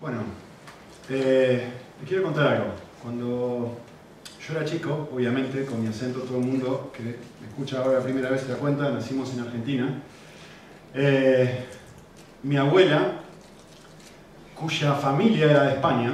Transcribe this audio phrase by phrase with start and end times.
[0.00, 0.18] Bueno,
[1.10, 2.66] eh, les quiero contar algo.
[3.02, 3.78] Cuando
[4.46, 8.04] yo era chico, obviamente, con mi acento, todo el mundo que me escucha ahora la
[8.04, 10.00] primera vez se da cuenta, nacimos en Argentina.
[10.94, 11.64] Eh,
[12.44, 13.22] mi abuela,
[14.54, 16.12] cuya familia era de España,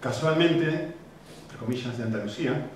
[0.00, 2.70] casualmente, entre comillas, de Andalucía,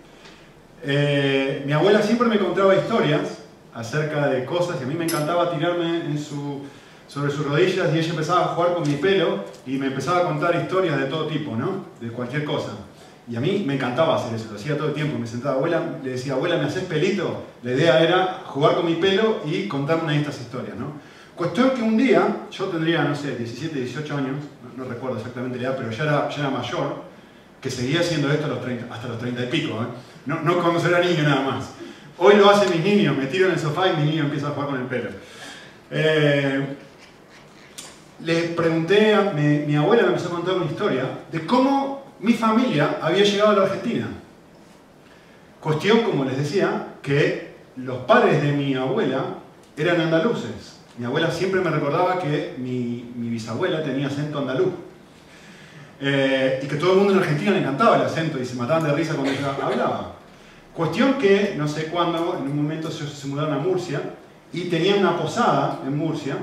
[0.83, 3.39] eh, mi abuela siempre me contaba historias
[3.73, 6.65] acerca de cosas y a mí me encantaba tirarme en su,
[7.09, 10.23] sobre sus rodillas y ella empezaba a jugar con mi pelo y me empezaba a
[10.25, 11.87] contar historias de todo tipo, ¿no?
[12.01, 12.73] De cualquier cosa.
[13.31, 15.19] Y a mí me encantaba hacer eso, lo hacía todo el tiempo.
[15.19, 17.45] Me sentaba, abuela, le decía, abuela, ¿me haces pelito?
[17.63, 20.93] La idea era jugar con mi pelo y contarme una de estas historias, ¿no?
[21.35, 24.37] Cuestión que un día, yo tendría, no sé, 17, 18 años,
[24.77, 27.03] no, recuerdo exactamente la edad, pero ya era, ya era mayor,
[27.61, 28.47] que seguía haciendo esto
[28.91, 29.87] hasta los 30 y pico, ¿eh?
[30.27, 31.71] no, no cuando era niño nada más.
[32.19, 34.51] Hoy lo hacen mis niños, me tiro en el sofá y mi niño empieza a
[34.51, 35.11] jugar con el pelo.
[35.91, 36.77] Eh,
[38.21, 42.99] le pregunté, a mi, abuela me empezó a contar una historia de cómo mi familia
[43.01, 44.09] había llegado a la Argentina.
[45.61, 49.25] Cuestión, como les decía, que los padres de mi abuela
[49.77, 50.79] eran andaluces.
[50.99, 54.73] Mi abuela siempre me recordaba que mi, bisabuela tenía acento andaluz.
[56.01, 58.85] Eh, y que todo el mundo en Argentina le encantaba el acento y se mataban
[58.85, 60.15] de risa cuando ella hablaba.
[60.75, 64.01] Cuestión que, no sé cuándo, en un momento se, se mudaron a Murcia
[64.53, 66.37] y tenían una posada en Murcia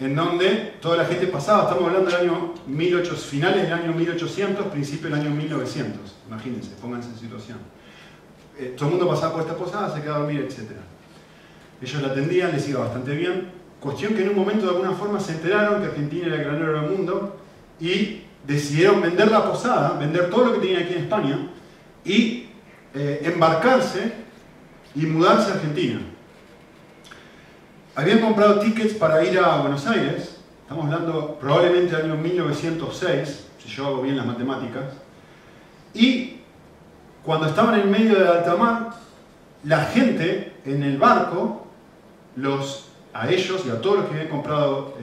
[0.00, 4.66] en donde toda la gente pasaba, estamos hablando del año 1800, finales del año 1800,
[4.66, 7.58] principio del año 1900, imagínense, pónganse en situación.
[8.58, 10.70] Eh, todo el mundo pasaba por esta posada, se quedaba a dormir, etc.
[11.82, 13.50] Ellos la atendían, les iba bastante bien.
[13.78, 16.80] Cuestión que en un momento de alguna forma se enteraron que Argentina era el granero
[16.80, 17.36] del mundo
[17.78, 21.50] y decidieron vender la posada, vender todo lo que tenían aquí en España
[22.04, 22.48] y
[22.94, 24.12] eh, embarcarse
[24.94, 26.00] y mudarse a Argentina
[27.94, 33.68] habían comprado tickets para ir a Buenos Aires, estamos hablando probablemente del año 1906, si
[33.68, 34.84] yo hago bien las matemáticas,
[35.92, 36.40] y
[37.24, 38.90] cuando estaban en medio de alta mar,
[39.64, 41.66] la gente en el barco,
[42.36, 44.94] los, a ellos y a todos los que habían comprado,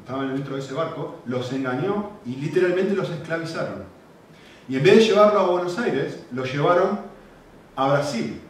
[0.00, 3.84] estaban dentro de ese barco, los engañó y literalmente los esclavizaron.
[4.68, 7.00] Y en vez de llevarlo a Buenos Aires, los llevaron
[7.76, 8.40] a Brasil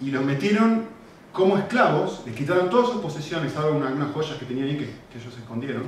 [0.00, 0.86] y los metieron
[1.32, 5.36] como esclavos, les quitaron todas sus posesiones, salvo unas, joyas que tenían ahí que, ellos
[5.36, 5.84] escondieron.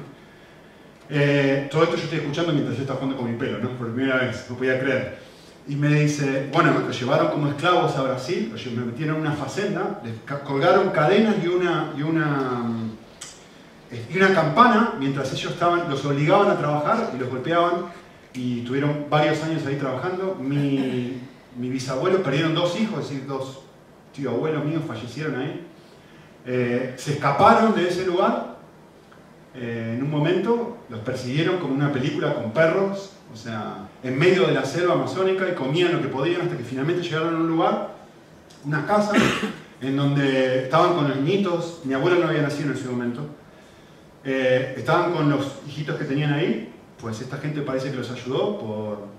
[1.10, 3.71] Eh, todo esto yo estoy escuchando mientras yo estaba jugando con mi pelo, ¿no?
[3.71, 5.19] Por primera vez, no podía creer.
[5.69, 10.00] Y me dice, bueno, me llevaron como esclavos a Brasil, me metieron en una facenda,
[10.03, 12.65] les colgaron cadenas y una, y una,
[13.91, 17.87] eh, y una campana, mientras ellos estaban, los obligaban a trabajar y los golpeaban,
[18.33, 20.37] y tuvieron varios años ahí trabajando.
[20.41, 21.19] Mi,
[21.56, 23.63] mi bisabuelo perdieron dos hijos, es decir, dos
[24.14, 25.66] tío abuelos míos fallecieron ahí.
[26.47, 28.54] Eh, se escaparon de ese lugar.
[29.54, 34.47] Eh, en un momento los persiguieron como una película con perros, o sea, en medio
[34.47, 37.48] de la selva amazónica y comían lo que podían hasta que finalmente llegaron a un
[37.48, 37.94] lugar,
[38.64, 39.12] una casa,
[39.80, 41.80] en donde estaban con los niñitos.
[41.84, 43.26] Mi abuela no había nacido en ese momento.
[44.24, 46.72] Eh, estaban con los hijitos que tenían ahí.
[47.00, 49.13] Pues esta gente parece que los ayudó por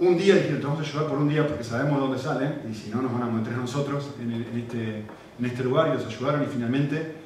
[0.00, 2.74] un día dijeron, te vamos a ayudar por un día porque sabemos dónde salen y
[2.74, 5.04] si no nos van a meter nosotros en, este,
[5.42, 7.16] este lugar y los ayudaron y finalmente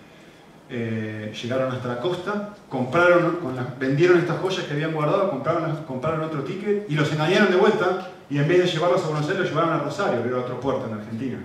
[0.70, 3.38] eh, llegaron hasta la costa, compraron,
[3.78, 8.10] vendieron estas joyas que habían guardado, compraron, compraron otro ticket y los engañaron de vuelta
[8.30, 10.58] y en vez de llevarlos a Buenos Aires los llevaron a Rosario, que era otro
[10.58, 11.38] puerto en Argentina.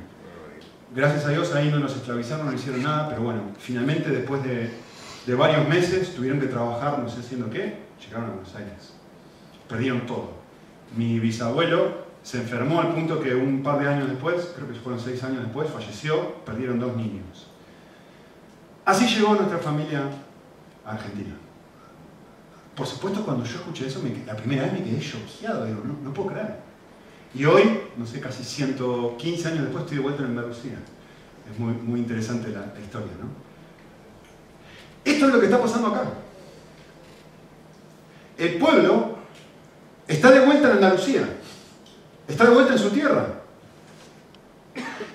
[0.96, 4.72] Gracias a Dios ahí no nos esclavizaron, no hicieron nada, pero bueno, finalmente después de,
[5.26, 8.94] de varios meses tuvieron que trabajar, no sé haciendo qué, llegaron a Buenos Aires.
[9.68, 10.37] Perdieron todo
[10.96, 15.00] mi bisabuelo se enfermó al punto que un par de años después, creo que fueron
[15.00, 17.48] seis años después, falleció, perdieron dos niños.
[18.86, 20.04] Así llegó nuestra familia
[20.86, 21.36] a Argentina.
[22.76, 26.30] Por supuesto, cuando yo escuché eso, la primera vez me quedé choqueado, digo, no, puedo
[26.30, 26.60] creer.
[27.34, 30.80] Y hoy, no sé, casi 115 años después, estoy de vuelta en Andalucía.
[31.52, 33.30] Es muy, muy interesante la, la historia, ¿no?
[35.04, 36.04] Esto es lo que está pasando acá.
[38.38, 39.17] El pueblo
[40.08, 41.28] Está de vuelta en Andalucía.
[42.28, 43.26] Está de vuelta en su tierra.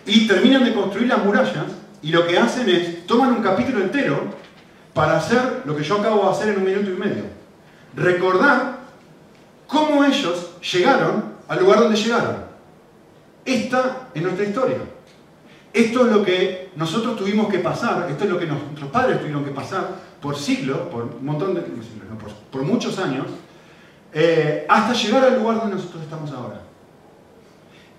[0.04, 1.66] Y terminan de construir las murallas
[2.02, 4.24] y lo que hacen es, toman un capítulo entero
[4.92, 7.24] para hacer lo que yo acabo de hacer en un minuto y medio.
[7.94, 8.78] Recordar
[9.66, 12.36] cómo ellos llegaron al lugar donde llegaron.
[13.44, 14.78] Esta es nuestra historia.
[15.72, 19.44] Esto es lo que nosotros tuvimos que pasar, esto es lo que nuestros padres tuvieron
[19.44, 19.88] que pasar
[20.20, 21.62] por siglos, por un montón de,
[22.50, 23.26] por muchos años,
[24.12, 26.60] eh, hasta llegar al lugar donde nosotros estamos ahora.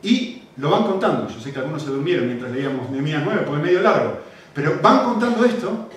[0.01, 3.59] Y lo van contando, yo sé que algunos se durmieron mientras leíamos Nehemías 9, porque
[3.61, 4.19] es medio largo,
[4.53, 5.89] pero van contando esto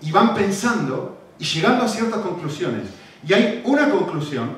[0.00, 2.88] y van pensando y llegando a ciertas conclusiones.
[3.26, 4.56] Y hay una conclusión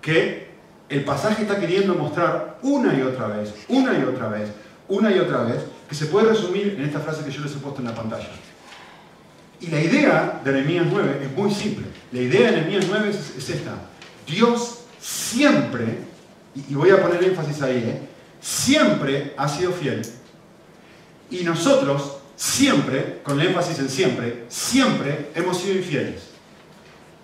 [0.00, 0.46] que
[0.88, 4.50] el pasaje está queriendo mostrar una y otra vez, una y otra vez,
[4.88, 7.58] una y otra vez, que se puede resumir en esta frase que yo les he
[7.58, 8.28] puesto en la pantalla.
[9.60, 11.86] Y la idea de Nehemías 9 es muy simple.
[12.12, 13.72] La idea de Nehemías 9 es, esta.
[14.26, 15.98] Dios siempre,
[16.54, 18.08] y voy a poner énfasis ahí, ¿eh?
[18.40, 20.02] siempre ha sido fiel.
[21.30, 26.30] Y nosotros siempre, con el énfasis en siempre, siempre hemos sido infieles.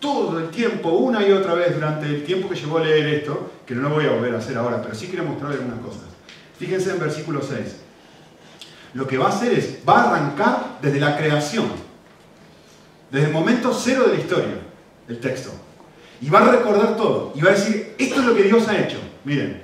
[0.00, 3.52] Todo el tiempo, una y otra vez, durante el tiempo que llevó a leer esto,
[3.64, 6.02] que no lo voy a volver a hacer ahora, pero sí quiero mostrarles algunas cosas.
[6.58, 7.76] Fíjense en versículo 6.
[8.94, 11.66] Lo que va a hacer es, va a arrancar desde la creación,
[13.10, 14.54] desde el momento cero de la historia,
[15.08, 15.52] el texto.
[16.22, 17.32] Y va a recordar todo.
[17.34, 18.98] Y va a decir, esto es lo que Dios ha hecho.
[19.24, 19.60] Miren,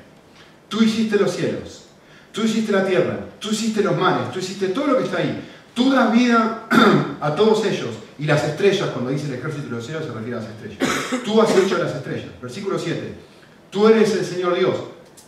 [0.68, 1.84] tú hiciste los cielos,
[2.32, 5.40] tú hiciste la tierra, tú hiciste los mares, tú hiciste todo lo que está ahí.
[5.72, 6.66] Tú das vida
[7.20, 7.90] a todos ellos.
[8.18, 10.78] Y las estrellas, cuando dice el ejército de los cielos, se refiere a las estrellas.
[11.24, 12.30] Tú has hecho las estrellas.
[12.42, 13.14] Versículo 7.
[13.70, 14.76] Tú eres el Señor Dios.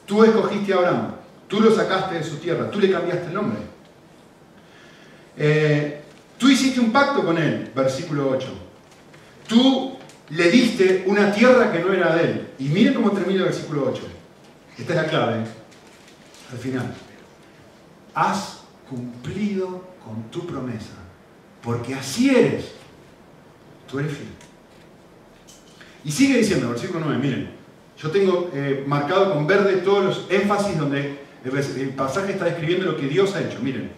[0.06, 1.15] Tú escogiste a Abraham.
[1.47, 2.69] Tú lo sacaste de su tierra.
[2.69, 3.59] Tú le cambiaste el nombre.
[5.37, 6.03] Eh,
[6.37, 7.71] tú hiciste un pacto con él.
[7.73, 8.49] Versículo 8.
[9.47, 10.00] Tú
[10.31, 12.49] le diste una tierra que no era de él.
[12.59, 14.03] Y miren cómo termina el versículo 8.
[14.79, 15.44] Esta es la clave.
[16.53, 16.94] Al final.
[18.15, 20.94] Has cumplido con tu promesa,
[21.62, 22.73] porque así eres.
[23.88, 24.29] Tú eres fiel.
[26.05, 27.50] Y sigue diciendo, versículo 9, miren,
[27.99, 32.97] yo tengo eh, marcado con verde todos los énfasis donde el pasaje está describiendo lo
[32.97, 33.59] que Dios ha hecho.
[33.61, 33.91] Miren,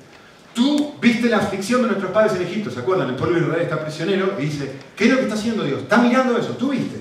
[0.54, 3.08] tú viste la aflicción de nuestros padres en Egipto, ¿se acuerdan?
[3.08, 5.82] El pueblo de Israel está prisionero y dice, ¿qué es lo que está haciendo Dios?
[5.82, 7.00] Está mirando eso, tú viste.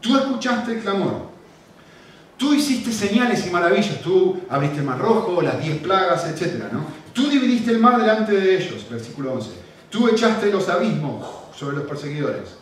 [0.00, 1.30] Tú escuchaste el clamor.
[2.36, 6.64] Tú hiciste señales y maravillas, tú abriste el mar rojo, las diez plagas, etc.
[7.12, 9.50] Tú dividiste el mar delante de ellos, versículo 11.
[9.90, 12.56] Tú echaste los abismos sobre los perseguidores.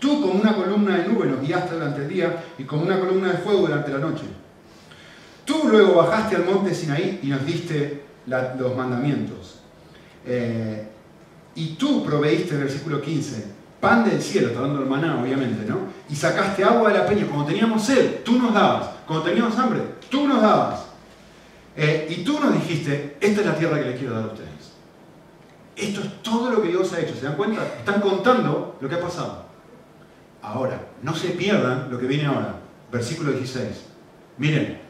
[0.00, 3.30] Tú como una columna de nube nos guiaste durante el día y como una columna
[3.30, 4.24] de fuego durante la noche.
[5.44, 9.60] Tú luego bajaste al monte Sinaí y nos diste los mandamientos.
[10.26, 10.88] Eh,
[11.54, 13.46] y tú proveíste, versículo 15,
[13.80, 15.80] pan del cielo, está hablando del maná, obviamente, ¿no?
[16.08, 17.26] Y sacaste agua de la peña.
[17.26, 18.90] Cuando teníamos sed, tú nos dabas.
[19.06, 20.86] Cuando teníamos hambre, tú nos dabas.
[21.76, 24.48] Eh, y tú nos dijiste, esta es la tierra que les quiero dar a ustedes.
[25.74, 27.14] Esto es todo lo que Dios ha hecho.
[27.14, 27.66] ¿Se dan cuenta?
[27.78, 29.46] Están contando lo que ha pasado.
[30.42, 32.56] Ahora, no se pierdan lo que viene ahora.
[32.90, 33.86] Versículo 16.
[34.38, 34.80] Miren,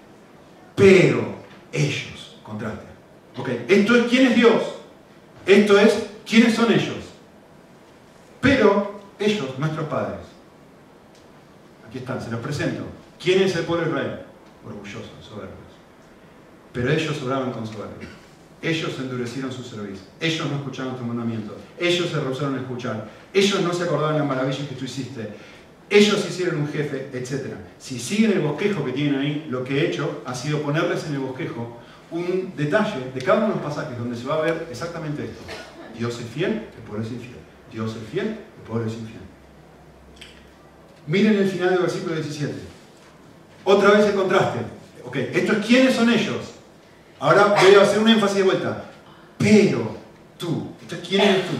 [0.74, 1.36] pero
[1.72, 2.91] ellos, contraste.
[3.36, 4.62] Ok, esto es quién es Dios.
[5.46, 6.96] Esto es quiénes son ellos.
[8.40, 10.20] Pero ellos, nuestros padres.
[11.88, 12.84] Aquí están, se los presento.
[13.22, 14.20] ¿Quién es el pueblo Israel?
[14.64, 15.58] Orgullosos, soberbios.
[16.72, 18.08] Pero ellos obraban con soberbia.
[18.60, 20.06] Ellos endurecieron su servicio.
[20.20, 21.56] Ellos no escucharon tu mandamiento.
[21.78, 23.08] Ellos se rehusaron a escuchar.
[23.34, 25.30] Ellos no se acordaban de las maravillas que tú hiciste.
[25.90, 27.54] Ellos hicieron un jefe, etc.
[27.78, 31.14] Si siguen el bosquejo que tienen ahí, lo que he hecho ha sido ponerles en
[31.14, 31.81] el bosquejo
[32.12, 35.42] un detalle de cada uno de los pasajes donde se va a ver exactamente esto.
[35.98, 37.36] Dios es fiel, el pueblo es infiel.
[37.72, 39.22] Dios es fiel, el pueblo es infiel.
[41.06, 42.52] Miren el final del versículo 17.
[43.64, 44.60] Otra vez el contraste.
[45.04, 46.52] Ok, esto es quiénes son ellos.
[47.18, 48.84] Ahora voy a hacer un énfasis de vuelta.
[49.38, 49.96] Pero
[50.38, 50.70] tú,
[51.08, 51.56] ¿quién eres tú?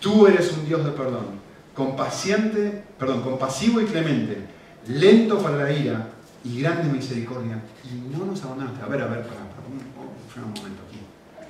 [0.00, 1.40] Tú eres un Dios de perdón,
[1.74, 4.38] compaciente, perdón, compasivo y clemente,
[4.86, 6.08] lento para la ira
[6.44, 7.62] y grande misericordia.
[7.84, 8.82] Y no nos abandonaste.
[8.82, 11.00] A ver, a ver, para, un, un, momento aquí.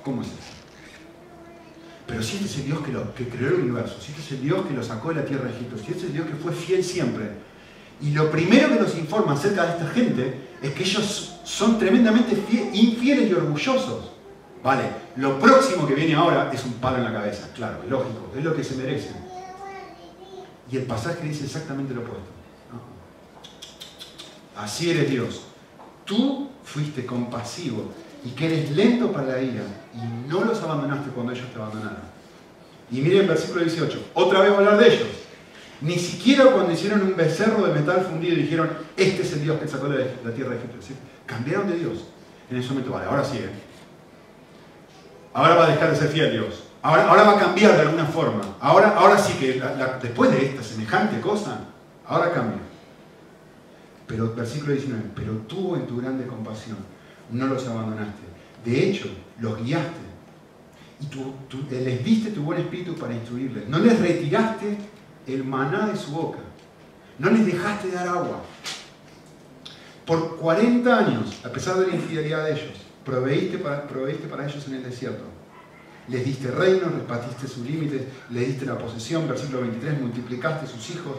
[0.03, 0.37] ¿Cómo es eso?
[2.07, 4.31] Pero si este es el Dios que, lo, que creó el universo, si este es
[4.31, 6.27] el Dios que lo sacó de la tierra de Egipto, si este es el Dios
[6.27, 7.29] que fue fiel siempre,
[8.01, 12.35] y lo primero que nos informa acerca de esta gente es que ellos son tremendamente
[12.73, 14.11] infieles y orgullosos.
[14.63, 14.83] Vale,
[15.17, 18.55] lo próximo que viene ahora es un palo en la cabeza, claro, lógico, es lo
[18.55, 19.15] que se merecen.
[20.71, 22.38] Y el pasaje dice exactamente lo opuesto.
[24.59, 25.41] Así eres Dios.
[26.03, 27.93] Tú fuiste compasivo
[28.25, 29.63] y que eres lento para la ira
[29.93, 32.01] y no los abandonaste cuando ellos te abandonaron.
[32.91, 35.07] Y miren el versículo 18, otra vez hablar de ellos.
[35.81, 39.59] Ni siquiera cuando hicieron un becerro de metal fundido y dijeron, este es el Dios
[39.61, 40.77] que sacó de la tierra de Egipto.
[41.25, 41.99] Cambiaron de Dios.
[42.51, 43.37] En ese momento, vale, ahora sí.
[43.37, 43.49] ¿eh?
[45.33, 46.63] Ahora va a dejar de ser fiel Dios.
[46.81, 48.41] Ahora, ahora va a cambiar de alguna forma.
[48.59, 49.61] Ahora, ahora sí que
[50.01, 51.59] después de esta semejante cosa,
[52.05, 52.68] ahora cambia.
[54.09, 56.77] Pero versículo 19, pero tú en tu grande compasión
[57.31, 58.23] no los abandonaste.
[58.65, 59.07] De hecho,
[59.39, 60.09] los guiaste
[60.99, 61.31] y tú,
[61.69, 63.69] les diste tu buen espíritu para instruirles.
[63.69, 64.77] No les retiraste
[65.27, 66.39] el maná de su boca.
[67.19, 68.41] No les dejaste dar agua.
[70.07, 73.85] Por 40 años, a pesar de la infidelidad de ellos, proveíste para,
[74.47, 75.23] ellos en el desierto.
[76.07, 78.01] les diste reino, repartiste sus límites,
[78.31, 81.17] les diste la posesión, versículo 23, multiplicaste sus hijos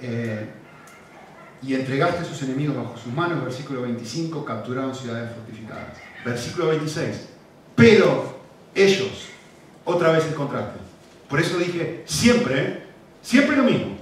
[0.00, 0.61] eh,
[1.62, 5.96] y entregaste a sus enemigos bajo sus manos, versículo 25, capturaron ciudades fortificadas.
[6.24, 7.28] Versículo 26,
[7.76, 8.36] pero
[8.74, 9.28] ellos,
[9.84, 10.80] otra vez el contraste.
[11.28, 12.84] Por eso dije, siempre,
[13.22, 13.96] siempre lo mismo.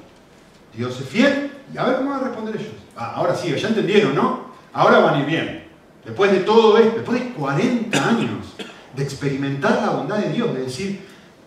[0.74, 2.72] Dios es fiel y a ver cómo van a responder ellos.
[2.96, 4.50] Ah, ahora sí, ya entendieron, ¿no?
[4.72, 5.64] Ahora van a ir bien.
[6.04, 8.54] Después de todo esto, después de 40 años
[8.96, 11.06] de experimentar la bondad de Dios, de decir,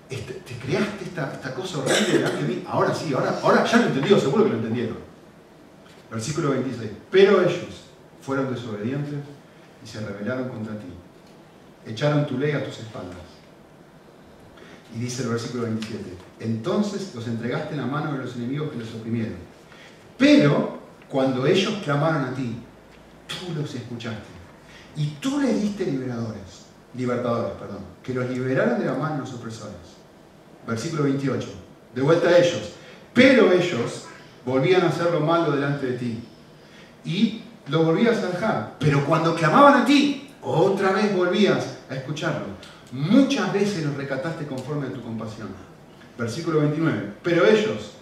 [0.10, 4.20] este, te creaste esta, cosa horrible de mí, ahora sí, ahora, ahora ya lo entendió,
[4.20, 5.12] seguro que lo entendieron.
[6.13, 6.91] Versículo 26.
[7.10, 7.86] Pero ellos
[8.22, 9.15] fueron desobedientes
[9.84, 10.86] y se rebelaron contra ti.
[11.88, 13.17] Echaron tu ley a tus espaldas.
[14.96, 16.03] Y dice el versículo 27.
[16.39, 19.38] Entonces los entregaste en la mano de los enemigos que los oprimieron.
[20.15, 20.77] Pero
[21.10, 22.58] cuando ellos clamaron a ti,
[23.27, 24.34] tú los escuchaste.
[24.96, 29.34] Y tú les diste liberadores, libertadores, perdón, que los liberaron de la mano de los
[29.34, 29.74] opresores.
[30.67, 31.48] Versículo 28.
[31.96, 32.74] De vuelta a ellos.
[33.15, 34.05] Pero ellos
[34.45, 36.23] volvían a hacer lo malo delante de ti.
[37.05, 38.75] Y lo volvías a dejar.
[38.79, 42.45] Pero cuando clamaban a ti, otra vez volvías a escucharlo.
[42.91, 45.50] Muchas veces los recataste conforme a tu compasión.
[46.17, 47.13] Versículo 29.
[47.23, 47.93] Pero ellos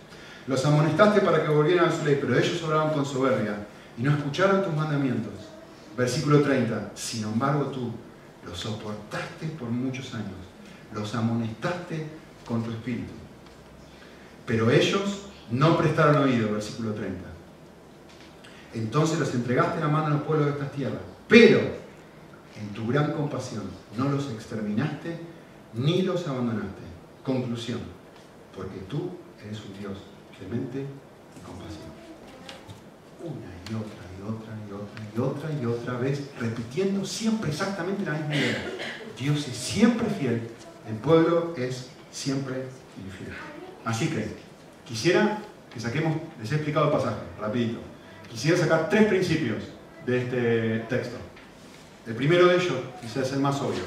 [0.47, 3.67] los amonestaste para que volvieran a su ley, pero ellos obraban con soberbia
[3.97, 5.33] y no escucharon tus mandamientos.
[5.95, 6.91] Versículo 30.
[6.95, 7.91] Sin embargo, tú
[8.45, 10.29] los soportaste por muchos años,
[10.93, 12.07] los amonestaste
[12.45, 13.13] con tu espíritu.
[14.45, 17.19] Pero ellos no prestaron oído, versículo 30.
[18.73, 21.01] Entonces los entregaste en la mano a los pueblos de estas tierras.
[21.27, 23.63] Pero en tu gran compasión
[23.97, 25.17] no los exterminaste
[25.73, 26.81] ni los abandonaste.
[27.23, 27.79] Conclusión,
[28.55, 29.11] porque tú
[29.43, 29.97] eres un Dios
[30.37, 31.91] clemente y compasivo.
[33.23, 38.05] Una y otra y otra y otra y otra y otra vez, repitiendo siempre exactamente
[38.05, 38.71] la misma idea.
[39.19, 40.49] Dios es siempre fiel,
[40.89, 42.65] el pueblo es siempre
[42.97, 43.35] infiel.
[43.85, 44.50] Así que
[44.85, 45.39] quisiera
[45.73, 47.79] que saquemos, les he explicado el pasaje, rapidito.
[48.29, 49.63] Quisiera sacar tres principios
[50.05, 51.17] de este texto.
[52.05, 53.83] El primero de ellos, quizás el más obvio,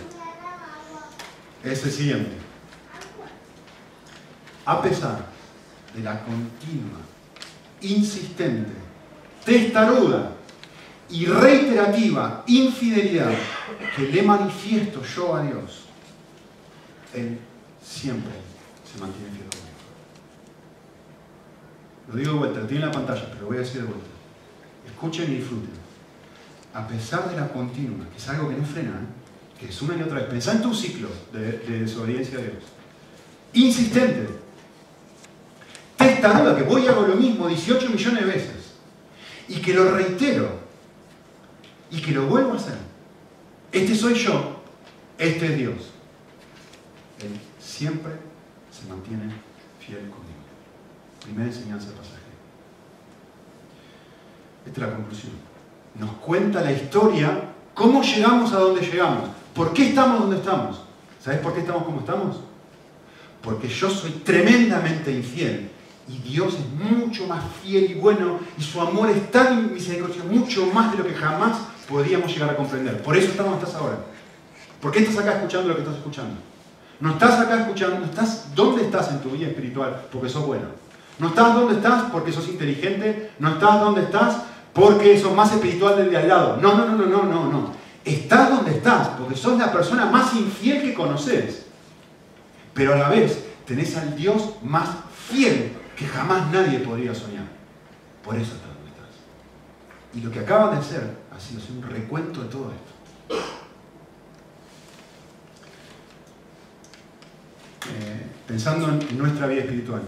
[1.63, 2.33] es el siguiente.
[4.65, 5.27] A pesar
[5.95, 7.01] de la continua,
[7.83, 8.73] insistente,
[9.45, 10.33] testaruda
[11.11, 13.33] y reiterativa infidelidad
[13.95, 15.85] que le manifiesto yo a Dios,
[17.13, 17.39] Él
[17.83, 18.33] siempre
[18.91, 19.64] se mantiene fiel.
[22.09, 23.87] Lo digo de vuelta, lo tiene en la pantalla, pero lo voy a decir de
[23.87, 24.07] vuelta.
[24.87, 25.85] Escuchen y disfruten.
[26.75, 29.59] A pesar de la continua, que es algo que no frena, ¿eh?
[29.59, 32.65] que es una y otra vez, pensá en tu ciclo de, de desobediencia a Dios.
[33.53, 34.45] Insistente,
[36.33, 38.75] duda que voy y hago lo mismo 18 millones de veces
[39.49, 40.49] y que lo reitero
[41.91, 42.79] y que lo vuelvo a hacer.
[43.73, 44.63] Este soy yo,
[45.19, 45.91] este es Dios.
[47.21, 48.13] Él siempre
[48.71, 49.33] se mantiene
[49.81, 50.44] fiel conmigo.
[51.25, 52.21] Primera enseñanza pasaje.
[54.67, 55.33] Esta es la conclusión.
[55.99, 60.83] Nos cuenta la historia, cómo llegamos a donde llegamos, por qué estamos donde estamos.
[61.23, 62.41] ¿Sabes por qué estamos como estamos?
[63.43, 65.71] Porque yo soy tremendamente infiel
[66.07, 70.67] y Dios es mucho más fiel y bueno y su amor es tan misericordioso, mucho
[70.67, 73.03] más de lo que jamás podríamos llegar a comprender.
[73.03, 73.99] Por eso estamos donde estás ahora.
[74.83, 76.37] ¿Por qué estás acá escuchando lo que estás escuchando?
[77.01, 80.84] No estás acá escuchando, estás dónde estás en tu vida espiritual porque sos bueno.
[81.19, 84.43] No estás donde estás porque sos inteligente, no estás donde estás
[84.73, 86.59] porque sos más espiritual del de al lado.
[86.61, 87.73] No, no, no, no, no, no, no.
[88.05, 91.67] Estás donde estás porque sos la persona más infiel que conoces.
[92.75, 94.89] Pero a la vez tenés al Dios más
[95.29, 97.47] fiel que jamás nadie podría soñar.
[98.25, 99.15] Por eso estás donde estás.
[100.15, 102.95] Y lo que acaban de hacer ha sido un recuento de todo esto.
[107.87, 110.03] Eh, pensando en nuestra vida espiritual,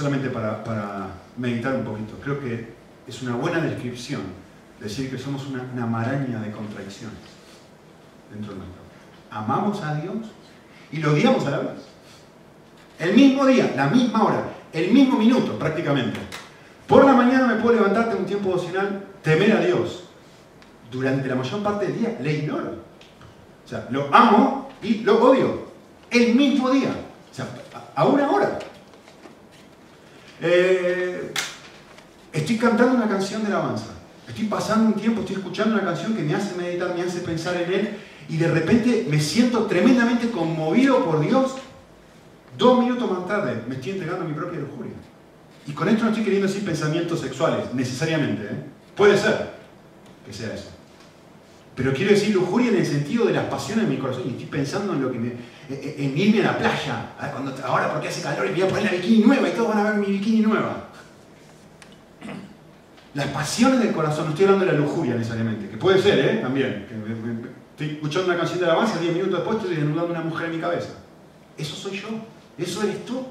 [0.00, 2.72] solamente para, meditar un poquito, creo que
[3.06, 4.22] es una buena descripción
[4.80, 7.18] decir que somos una, maraña de contradicciones
[8.32, 8.86] dentro de nosotros.
[9.30, 10.16] Amamos a Dios
[10.90, 11.70] y lo odiamos a la vez.
[12.98, 16.18] El mismo día, la misma hora, el mismo minuto prácticamente.
[16.86, 20.04] Por la mañana me puedo levantarte un tiempo devocional, temer a Dios.
[20.90, 22.70] Durante la mayor parte del día le ignoro.
[23.64, 25.68] O sea, lo amo y lo odio.
[26.10, 26.90] El mismo día.
[27.30, 27.46] O sea,
[27.94, 28.58] a una hora.
[30.40, 31.32] Eh,
[32.32, 33.86] estoy cantando una canción de alabanza.
[34.28, 37.56] Estoy pasando un tiempo, estoy escuchando una canción que me hace meditar, me hace pensar
[37.56, 41.56] en Él y de repente me siento tremendamente conmovido por Dios
[42.60, 44.92] Dos minutos más tarde me estoy entregando a mi propia lujuria.
[45.66, 48.42] Y con esto no estoy queriendo decir pensamientos sexuales, necesariamente.
[48.44, 48.64] ¿eh?
[48.94, 49.52] Puede ser
[50.26, 50.68] que sea eso.
[51.74, 54.24] Pero quiero decir lujuria en el sentido de las pasiones de mi corazón.
[54.26, 55.32] Y estoy pensando en lo que me,
[55.70, 57.12] en irme a la playa.
[57.64, 59.90] Ahora porque hace calor y voy a poner la bikini nueva y todos van a
[59.90, 60.88] ver mi bikini nueva.
[63.14, 66.38] Las pasiones del corazón, no estoy hablando de la lujuria necesariamente, que puede ser, ¿eh?
[66.40, 66.86] También.
[67.72, 70.60] estoy escuchando una canción de alabanza, 10 minutos después estoy desnudando una mujer en mi
[70.60, 70.90] cabeza.
[71.58, 72.08] Eso soy yo,
[72.56, 73.26] eso eres tú.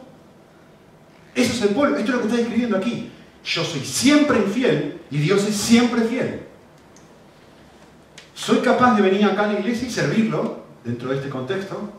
[1.36, 3.12] Eso es el pueblo, esto es lo que está escribiendo aquí.
[3.46, 6.42] Yo soy siempre infiel y Dios es siempre fiel.
[8.34, 11.92] Soy capaz de venir acá a la iglesia y servirlo dentro de este contexto,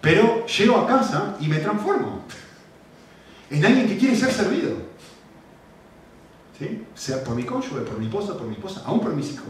[0.00, 2.22] pero llego a casa y me transformo
[3.50, 4.88] en alguien que quiere ser servido.
[6.94, 9.46] Sea por mi cónyuge, por mi esposa, por mi esposa, aún por mis hijos.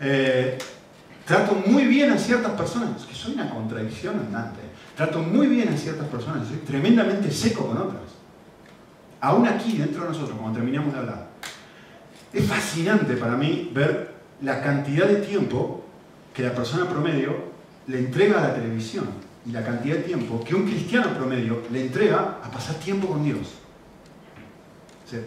[0.00, 0.58] Eh,
[1.26, 4.60] trato muy bien a ciertas personas, que soy una contradicción andante.
[4.96, 8.02] Trato muy bien a ciertas personas, soy tremendamente seco con otras.
[9.20, 11.28] Aún aquí, dentro de nosotros, cuando terminamos de hablar.
[12.32, 15.84] Es fascinante para mí ver la cantidad de tiempo
[16.32, 17.53] que la persona promedio
[17.86, 19.06] le entrega a la televisión
[19.46, 23.24] y la cantidad de tiempo que un cristiano promedio le entrega a pasar tiempo con
[23.24, 23.64] Dios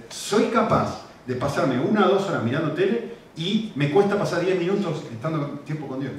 [0.10, 4.60] soy capaz de pasarme una o dos horas mirando tele y me cuesta pasar 10
[4.60, 6.14] minutos estando tiempo con Dios.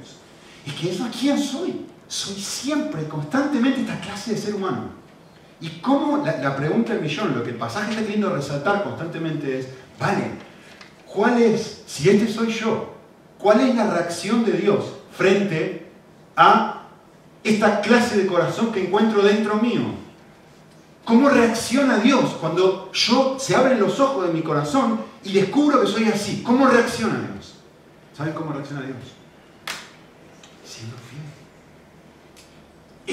[0.66, 1.87] Es que eso, ¿quién soy?
[2.07, 4.90] Soy siempre, constantemente esta clase de ser humano.
[5.61, 9.68] Y cómo, la, pregunta del millón, lo que el pasaje está queriendo resaltar constantemente es,
[9.99, 10.30] vale,
[11.04, 12.95] ¿cuál es, si este soy yo,
[13.38, 15.88] cuál es la reacción de Dios frente
[16.38, 16.83] a
[17.42, 19.83] esta clase de corazón que encuentro dentro mío?
[21.04, 25.87] ¿Cómo reacciona Dios cuando yo se abren los ojos de mi corazón y descubro que
[25.88, 26.42] soy así?
[26.45, 27.57] ¿Cómo reacciona Dios?
[28.16, 28.99] ¿Saben cómo reacciona Dios?
[30.64, 31.23] Siendo fiel.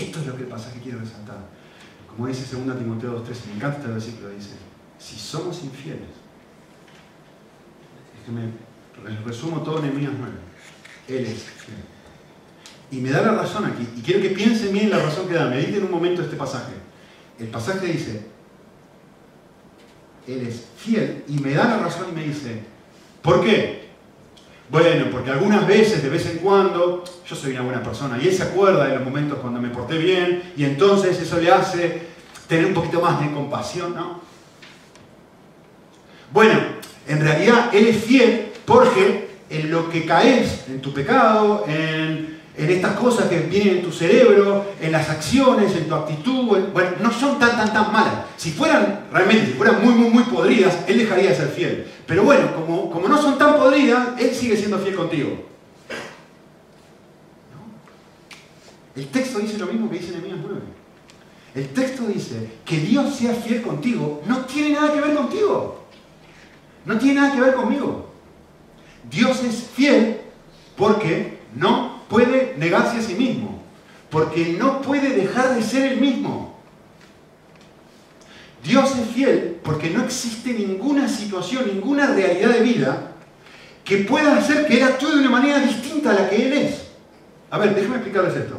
[0.06, 1.38] Esto es lo que el pasaje quiere resaltar.
[2.08, 4.56] Como dice 2 Timoteo 2.13, me encanta este versículo, dice,
[5.00, 6.10] si somos infieles,
[8.20, 8.52] es que me
[9.26, 10.34] resumo todo en Nehemías 9,
[11.08, 11.95] Él es fiel.
[12.96, 15.46] Y me da la razón aquí, y quiero que piensen bien la razón que da,
[15.48, 16.74] mediten un momento este pasaje
[17.40, 18.22] el pasaje dice,
[20.28, 22.62] Él es fiel y me da la razón y me dice,
[23.22, 23.86] ¿por qué?
[24.70, 28.34] Bueno, porque algunas veces, de vez en cuando, yo soy una buena persona y Él
[28.34, 32.02] se acuerda de los momentos cuando me porté bien y entonces eso le hace
[32.48, 34.22] tener un poquito más de compasión, ¿no?
[36.32, 36.60] Bueno,
[37.08, 42.70] en realidad Él es fiel porque en lo que caes, en tu pecado, en en
[42.70, 47.12] estas cosas que vienen en tu cerebro, en las acciones, en tu actitud, bueno, no
[47.12, 48.26] son tan, tan, tan malas.
[48.38, 51.88] Si fueran, realmente, si fueran muy, muy, muy podridas, Él dejaría de ser fiel.
[52.06, 55.46] Pero bueno, como, como no son tan podridas, Él sigue siendo fiel contigo.
[58.96, 60.62] El texto dice lo mismo que dice Nehemías 9.
[61.56, 65.86] El texto dice que Dios sea fiel contigo no tiene nada que ver contigo.
[66.86, 68.10] No tiene nada que ver conmigo.
[69.10, 70.22] Dios es fiel
[70.78, 73.62] porque no puede negarse a sí mismo,
[74.10, 76.56] porque no puede dejar de ser el mismo.
[78.64, 83.12] Dios es fiel porque no existe ninguna situación, ninguna realidad de vida
[83.84, 86.88] que pueda hacer que Él actúe de una manera distinta a la que Él es.
[87.52, 88.58] A ver, déjame explicarles esto.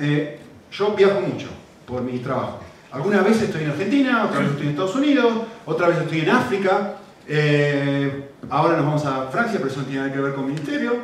[0.00, 0.40] Eh,
[0.72, 1.46] yo viajo mucho
[1.86, 2.60] por mi trabajo.
[2.90, 5.32] Algunas veces estoy en Argentina, otra vez estoy en Estados Unidos,
[5.64, 6.94] otra vez estoy en África.
[7.28, 10.50] Eh, ahora nos vamos a Francia, pero eso no tiene nada que ver con el
[10.50, 10.96] ministerio.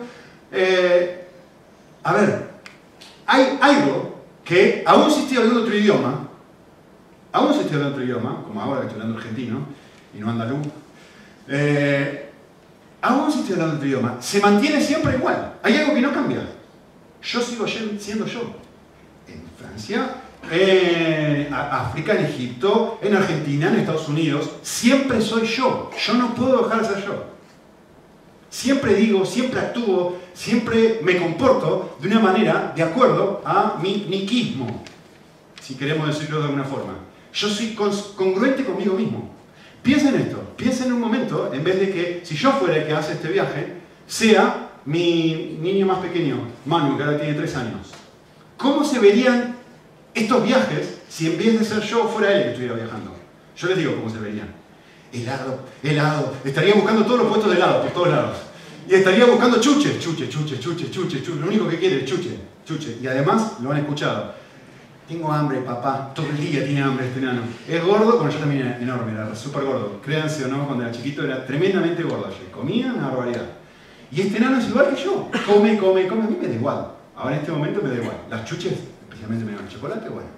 [0.50, 1.28] Eh,
[2.04, 2.50] a ver,
[3.26, 6.28] hay algo que, aún si estoy hablando otro idioma,
[7.32, 9.66] aún si estoy hablando otro idioma, como ahora que estoy hablando argentino
[10.14, 10.66] y no andaluz,
[11.48, 12.30] eh,
[13.00, 15.54] aún si estoy hablando otro idioma, se mantiene siempre igual.
[15.62, 16.46] Hay algo que no cambia.
[17.22, 18.40] Yo sigo siendo yo.
[19.28, 20.16] En Francia,
[20.50, 25.90] en África, en Egipto, en Argentina, en Estados Unidos, siempre soy yo.
[25.96, 27.32] Yo no puedo dejar de ser yo.
[28.52, 34.84] Siempre digo, siempre actúo, siempre me comporto de una manera de acuerdo a mi niquismo,
[35.58, 36.92] si queremos decirlo de alguna forma.
[37.32, 37.74] Yo soy
[38.14, 39.30] congruente conmigo mismo.
[39.82, 42.86] Piensen en esto, piensen en un momento, en vez de que si yo fuera el
[42.86, 43.72] que hace este viaje,
[44.06, 47.90] sea mi niño más pequeño, Manu, que ahora tiene tres años.
[48.58, 49.56] ¿Cómo se verían
[50.12, 53.16] estos viajes si en vez de ser yo fuera él que estuviera viajando?
[53.56, 54.61] Yo les digo cómo se verían
[55.12, 56.34] helado, helado.
[56.44, 58.38] Estaría buscando todos los puestos de helado por todos lados.
[58.88, 61.40] Y estaría buscando chuche, chuche, chuche, chuche, chuche, chuche.
[61.40, 62.98] Lo único que quiere es chuche, chuche.
[63.00, 64.34] Y además lo han escuchado.
[65.06, 66.12] Tengo hambre, papá.
[66.14, 67.42] Todo el día tiene hambre este enano.
[67.68, 70.00] Es gordo, bueno, yo también era enorme, era súper gordo.
[70.02, 72.28] Créanse o no, cuando era chiquito era tremendamente gordo.
[72.52, 73.46] Comía una barbaridad.
[74.10, 75.30] Y este enano es igual que yo.
[75.46, 76.24] Come, come, come.
[76.24, 76.92] A mí me da igual.
[77.16, 78.16] Ahora en este momento me da igual.
[78.30, 80.28] Las chuches, especialmente me dan chocolate, bueno.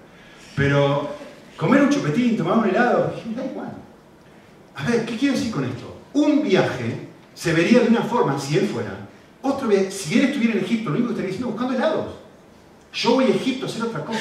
[0.55, 1.09] Pero
[1.57, 3.84] comer un chupetín, tomar un helado, me da igual.
[4.75, 6.01] A ver, ¿qué quiero decir con esto?
[6.13, 9.07] Un viaje se vería de una forma, si él fuera,
[9.41, 12.15] otro, si él estuviera en Egipto, lo único que estaría diciendo buscando helados.
[12.93, 14.19] Yo voy a Egipto a hacer otra cosa.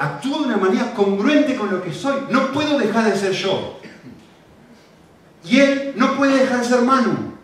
[0.00, 2.20] Actúo de una manera congruente con lo que soy.
[2.30, 3.80] No puedo dejar de ser yo.
[5.44, 7.34] Y él no puede dejar de ser Manu.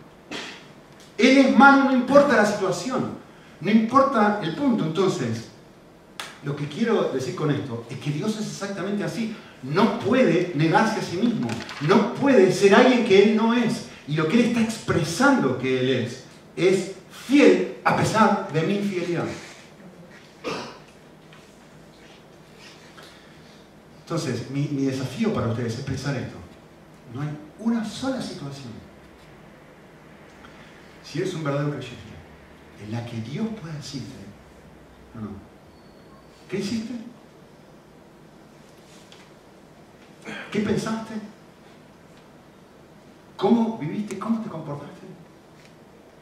[1.17, 3.17] Él es Manu, no importa la situación.
[3.59, 4.83] No importa el punto.
[4.83, 5.49] Entonces,
[6.43, 9.35] lo que quiero decir con esto es que Dios es exactamente así.
[9.63, 11.47] No puede negarse a sí mismo.
[11.81, 13.87] No puede ser alguien que Él no es.
[14.07, 16.23] Y lo que Él está expresando que Él es,
[16.55, 16.91] es
[17.25, 19.25] fiel a pesar de mi infidelidad.
[24.07, 26.37] Entonces, mi, desafío para ustedes es pensar esto.
[27.13, 28.71] No hay una sola situación,
[31.03, 31.97] si eres un verdadero creyente,
[32.85, 34.15] en la que Dios pueda decirte,
[35.13, 35.31] no,
[36.49, 36.93] ¿qué hiciste?
[40.51, 41.13] ¿Qué pensaste?
[43.35, 44.17] ¿Cómo viviste?
[44.17, 45.07] ¿Cómo te comportaste?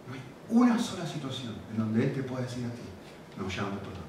[0.08, 2.82] No hay una sola situación en donde Él te pueda decir a ti,
[3.38, 4.06] no, ya no te.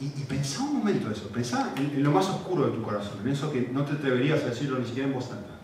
[0.00, 3.28] Y, y pensá un momento eso, pensá en, lo más oscuro de tu corazón, en
[3.28, 5.54] eso que no te atreverías a decirlo ni siquiera en voz alta.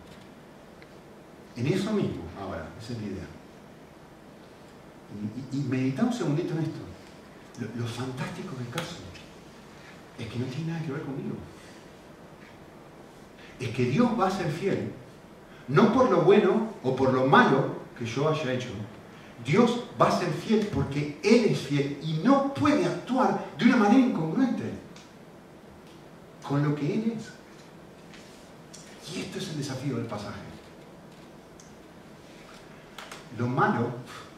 [1.55, 3.27] En eso mismo, ahora, esa es la idea.
[5.51, 6.79] Y, y, medita un segundito en esto.
[7.59, 8.95] Lo, lo fantástico del caso
[10.17, 11.35] es que no tiene nada que ver conmigo.
[13.61, 14.91] Es que Dios va a ser fiel,
[15.67, 18.69] no por lo bueno o por lo malo que yo haya hecho,
[19.45, 23.77] Dios va a ser fiel porque Él es fiel y no puede actuar de una
[23.77, 24.63] manera incongruente
[26.47, 27.29] con lo que Él es.
[29.15, 30.41] Y esto es el desafío del pasaje.
[33.37, 33.91] Lo malo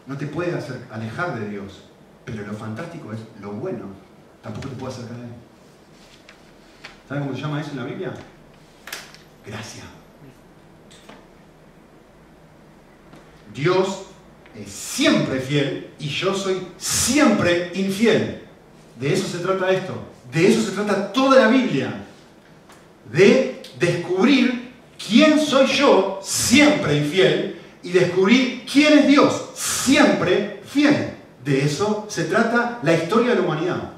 [0.05, 1.85] no te puede hacer alejar de Dios,
[2.25, 4.03] pero lo fantástico es lo bueno
[4.43, 5.33] tampoco te puede acercar a Él.
[7.07, 8.13] ¿Saben cómo se llama eso en la Biblia?
[9.45, 9.83] Gracia.
[13.53, 14.03] Dios
[14.55, 18.41] es siempre fiel y yo soy siempre infiel.
[18.99, 19.93] De eso se trata esto.
[20.31, 22.05] De eso se trata toda la Biblia.
[23.11, 24.73] De descubrir
[25.07, 31.13] quién soy yo, siempre infiel, y descubrir quién es Dios, siempre fiel.
[31.43, 33.93] De eso se trata la historia de la humanidad.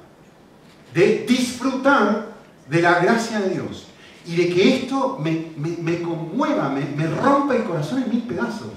[0.93, 2.29] De disfrutar
[2.67, 3.87] de la gracia de Dios.
[4.27, 8.71] Y de que esto me, conmueva, me, me rompa el corazón en mil pedazos.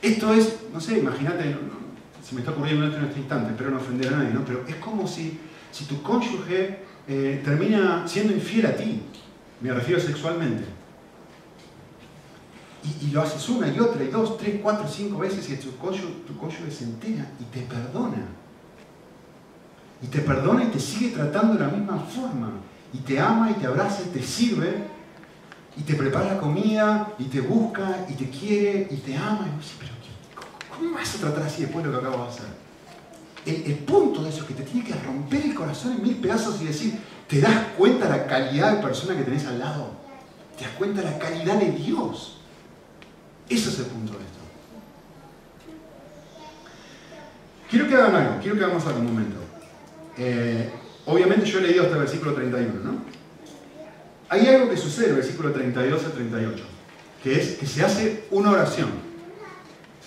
[0.00, 1.56] Esto es, no sé, imagínate,
[2.22, 4.44] se me está ocurriendo en este instante, espero no ofender a nadie, ¿no?
[4.44, 5.38] pero es como si,
[5.70, 9.02] si tu cónyuge eh, termina siendo infiel a ti,
[9.60, 10.64] me refiero sexualmente.
[13.02, 16.70] Y, lo haces una y otra, y dos, tres, cuatro, cinco veces, y tu cónyuge
[16.70, 18.26] se entera y te perdona.
[20.02, 22.50] Y te perdona y te sigue tratando de la misma forma.
[22.94, 24.94] Y te ama y te abraza y te sirve
[25.76, 29.46] y te prepara la comida, y te busca, y te quiere, y te ama.
[29.48, 29.92] Y pero
[30.74, 32.46] ¿cómo vas a tratar así después de lo que acabo de hacer?
[33.46, 36.62] El, punto de eso es que te tiene que romper el corazón en mil pedazos
[36.62, 39.90] y decir, ¿te das cuenta la calidad de persona que tenés al lado?
[40.56, 42.38] ¿Te das cuenta la calidad de Dios?
[43.48, 44.38] Ese es el punto de esto.
[47.68, 49.36] Quiero que hagan algo, quiero que hagamos algo un momento.
[50.16, 50.70] Eh,
[51.06, 53.14] obviamente yo he leído hasta el versículo 31, ¿no?
[54.28, 56.64] hay algo que sucede en el versículo 32 al 38,
[57.22, 58.88] que es que se hace una oración.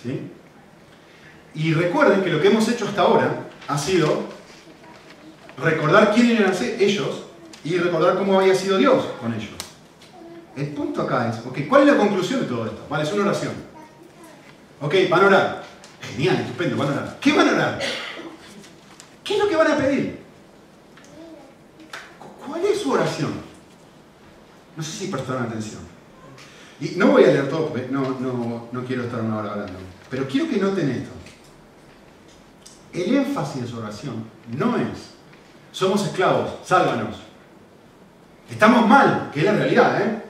[0.02, 0.30] ¿sí?
[1.54, 4.24] Y recuerden que lo que hemos hecho hasta ahora ha sido
[5.56, 7.24] recordar quién eran ellos
[7.64, 9.50] y recordar cómo había sido Dios con ellos.
[10.56, 12.86] El punto acá es, okay, ¿cuál es la conclusión de todo esto?
[12.88, 13.52] Vale, es una oración.
[14.80, 15.64] Ok, van a orar.
[16.12, 17.18] Genial, estupendo, van a orar.
[17.20, 17.78] ¿Qué van a orar?
[19.24, 20.17] ¿Qué es lo que van a pedir?
[22.48, 23.32] ¿Cuál es su oración?
[24.74, 25.82] No sé si prestaron atención.
[26.80, 28.16] Y no voy a leer todo porque no,
[28.72, 29.78] no, quiero estar una hora hablando.
[30.08, 31.10] Pero quiero que noten esto.
[32.92, 34.24] El énfasis de su oración
[34.56, 35.10] no es,
[35.72, 37.16] somos esclavos, sálvanos.
[38.50, 40.22] Estamos mal, que es la realidad, ¿eh?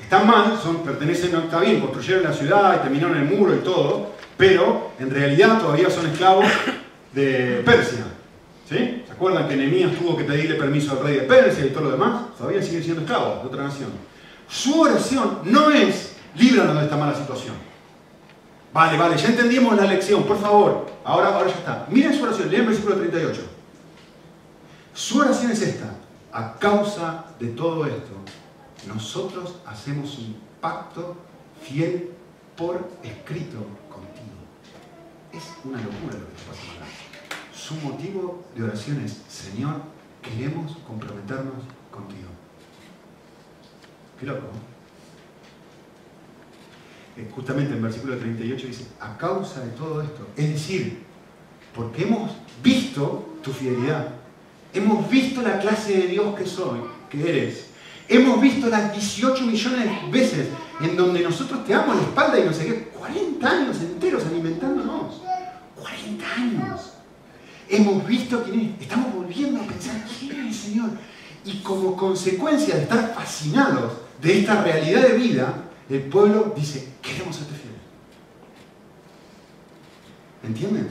[0.00, 3.58] Están mal, son, pertenecen, no está bien, construyeron la ciudad y terminaron el muro y
[3.58, 6.46] todo, pero en realidad todavía son esclavos
[7.12, 8.04] de Persia.
[8.68, 9.04] ¿Sí?
[9.20, 11.90] ¿Se acuerdan que Nehemías tuvo que pedirle permiso al rey de Persia y todo lo
[11.90, 12.34] demás?
[12.38, 13.90] Todavía siguen siendo esclavos de otra nación.
[14.48, 17.54] Su oración no es líbranos de esta mala situación.
[18.72, 20.86] Vale, vale, ya entendimos la lección, por favor.
[21.04, 21.86] Ahora, ahora ya está.
[21.90, 23.42] Miren su oración, lean el versículo 38.
[24.94, 25.96] Su oración es esta.
[26.32, 28.14] A causa de todo esto,
[28.86, 31.14] nosotros hacemos un pacto
[31.62, 32.12] fiel
[32.56, 33.58] por escrito
[33.90, 34.40] contigo.
[35.30, 36.99] Es una locura lo que está pasando
[37.70, 39.76] su motivo de oración es, Señor,
[40.20, 42.28] queremos comprometernos contigo.
[44.18, 44.48] Qué loco.
[47.16, 50.26] eh, justamente en versículo 38 dice, a causa de todo esto.
[50.36, 51.04] Es decir,
[51.74, 54.08] porque hemos visto tu fidelidad.
[54.74, 57.70] Hemos visto la clase de Dios que soy, que eres.
[58.08, 60.48] Hemos visto las 18 millones de veces
[60.80, 62.90] en donde nosotros te damos la espalda y no sé qué.
[62.98, 65.22] 40 años enteros alimentándonos.
[65.76, 66.69] 40 años.
[67.70, 68.82] Hemos visto quién es.
[68.82, 70.90] Estamos volviendo a pensar quién es el Señor.
[71.44, 75.54] Y como consecuencia de estar fascinados de esta realidad de vida,
[75.88, 77.80] el pueblo dice, queremos serte fieles.
[80.42, 80.88] ¿Entienden?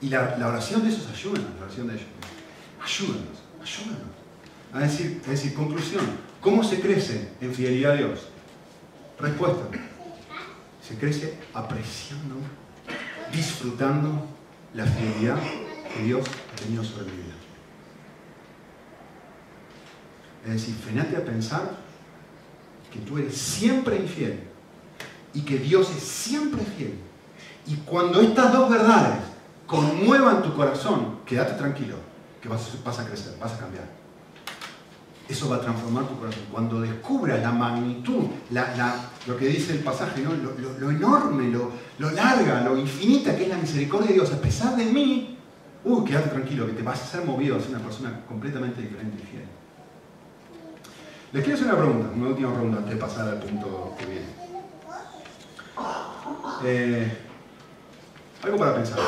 [0.00, 2.06] Y la, oración de esos ayuda, la oración de ellos.
[2.84, 4.08] Ayúdanos, ayúdanos.
[4.72, 6.04] A decir, es decir, conclusión,
[6.40, 8.28] ¿cómo se crece en fidelidad a Dios?
[9.18, 9.62] Respuesta,
[10.86, 12.36] se crece apreciando,
[13.32, 14.26] disfrutando
[14.74, 15.38] la fidelidad
[16.02, 17.34] Dios ha tenido sobre mi vida.
[20.46, 21.76] Es decir, frenate a pensar
[22.92, 24.40] que tú eres siempre infiel
[25.34, 26.94] y que Dios es siempre fiel.
[27.66, 29.18] Y cuando estas dos verdades
[29.66, 31.96] conmuevan tu corazón, quédate tranquilo,
[32.40, 32.66] que vas,
[32.98, 33.84] a crecer, vas a cambiar.
[35.28, 36.44] Eso va a transformar tu corazón.
[36.50, 38.24] Cuando descubras la magnitud,
[39.26, 44.08] lo que dice el pasaje, lo, enorme, lo, larga, lo infinita que es la misericordia
[44.08, 45.37] de Dios, a pesar de mí,
[45.84, 49.22] uh, quédate tranquilo, que te vas a ser movido a ser una persona completamente diferente
[49.22, 49.44] y fiel.
[51.32, 54.26] Les quiero hacer una pregunta, una última pregunta antes de pasar al punto que viene.
[56.64, 57.18] Eh,
[58.42, 58.98] algo para pensar.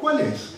[0.00, 0.54] ¿Cuál es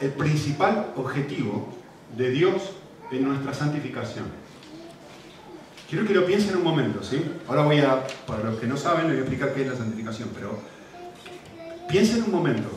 [0.00, 1.68] el principal objetivo
[2.16, 2.72] de Dios
[3.10, 4.26] en nuestra santificación?
[5.88, 7.24] Quiero que lo piensen un momento, ¿sí?
[7.48, 9.76] Ahora voy a, para los que no saben, les voy a explicar qué es la
[9.76, 10.60] santificación, pero
[11.90, 12.68] piensen un momento.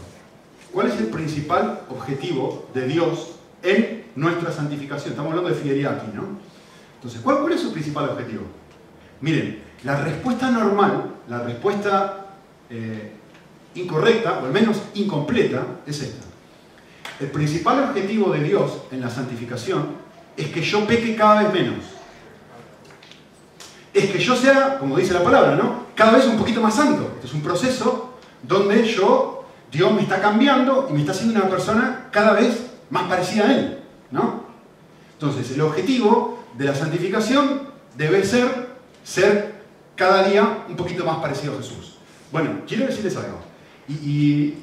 [0.71, 5.12] ¿Cuál es el principal objetivo de Dios en nuestra santificación?
[5.12, 6.23] Estamos hablando de fidelidad aquí, ¿no?
[6.95, 8.43] Entonces, ¿cuál, es su principal objetivo?
[9.21, 12.26] Miren, la respuesta normal, la respuesta
[12.69, 13.12] eh,
[13.76, 16.26] incorrecta, o al menos incompleta, es esta.
[17.19, 19.89] El principal objetivo de Dios en la santificación
[20.36, 21.84] es que yo peque cada vez menos.
[23.93, 25.84] Es que yo sea, como dice la palabra, ¿no?
[25.93, 27.19] Cada vez un poquito más santo.
[27.23, 28.12] Es un proceso
[28.43, 33.03] donde yo, Dios me está cambiando y me está haciendo una persona cada vez más
[33.10, 33.79] parecida a Él,
[34.12, 34.43] ¿no?
[35.13, 37.62] Entonces, el objetivo de la santificación
[37.97, 39.53] debe ser ser
[39.95, 41.95] cada día un poquito más parecido a Jesús.
[42.32, 43.39] Bueno, quiero decirles algo.
[43.88, 44.56] Y,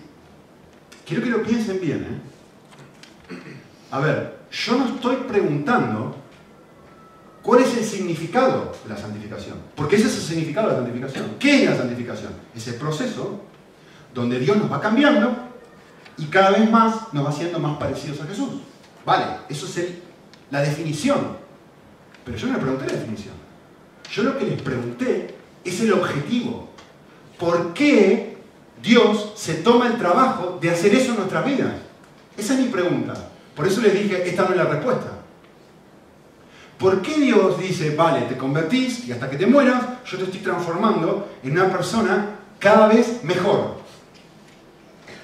[1.07, 2.21] quiero que lo piensen bien.
[3.31, 3.37] ¿eh?
[3.91, 6.17] A ver, yo no estoy preguntando
[7.43, 9.59] cuál es el significado de la santificación.
[9.77, 11.37] Porque ese es el significado de la santificación.
[11.39, 12.33] ¿Qué es la santificación?
[12.55, 13.43] Es el proceso
[14.15, 15.35] donde Dios nos va cambiando
[16.17, 18.49] y cada vez más nos va haciendo más parecidos a Jesús.
[19.05, 19.95] Vale, eso es
[20.51, 21.39] la definición.
[22.25, 23.35] Pero yo no le pregunté la definición.
[24.13, 26.69] Yo lo que les pregunté es el objetivo.
[27.39, 28.37] ¿Por qué
[28.83, 31.73] Dios se toma el trabajo de hacer eso en nuestras vidas?
[32.37, 33.15] Esa es mi pregunta.
[33.55, 35.21] Por eso les dije, esta no es la respuesta.
[36.79, 40.41] ¿Por qué Dios dice, vale, te convertís y hasta que te mueras, yo te estoy
[40.41, 43.80] transformando en una persona cada vez mejor?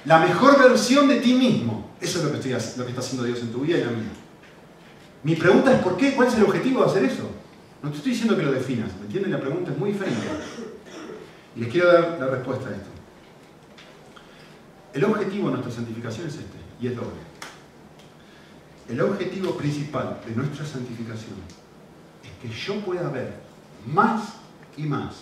[0.07, 1.91] La mejor versión de ti mismo.
[1.99, 4.07] Eso es lo que, está haciendo Dios en tu vida y la mía.
[5.23, 6.15] Mi pregunta es, ¿por qué?
[6.15, 7.29] ¿Cuál es el objetivo de hacer eso?
[7.83, 9.31] No te estoy diciendo que lo definas, ¿me entiendes?
[9.31, 10.25] La pregunta es muy diferente.
[11.57, 12.89] Y les quiero dar la respuesta a esto.
[14.93, 17.27] El objetivo de nuestra santificación es este, y es doble.
[18.87, 21.35] El objetivo principal de nuestra santificación
[22.23, 23.33] es que yo pueda ver
[23.85, 24.35] más
[24.77, 25.15] y más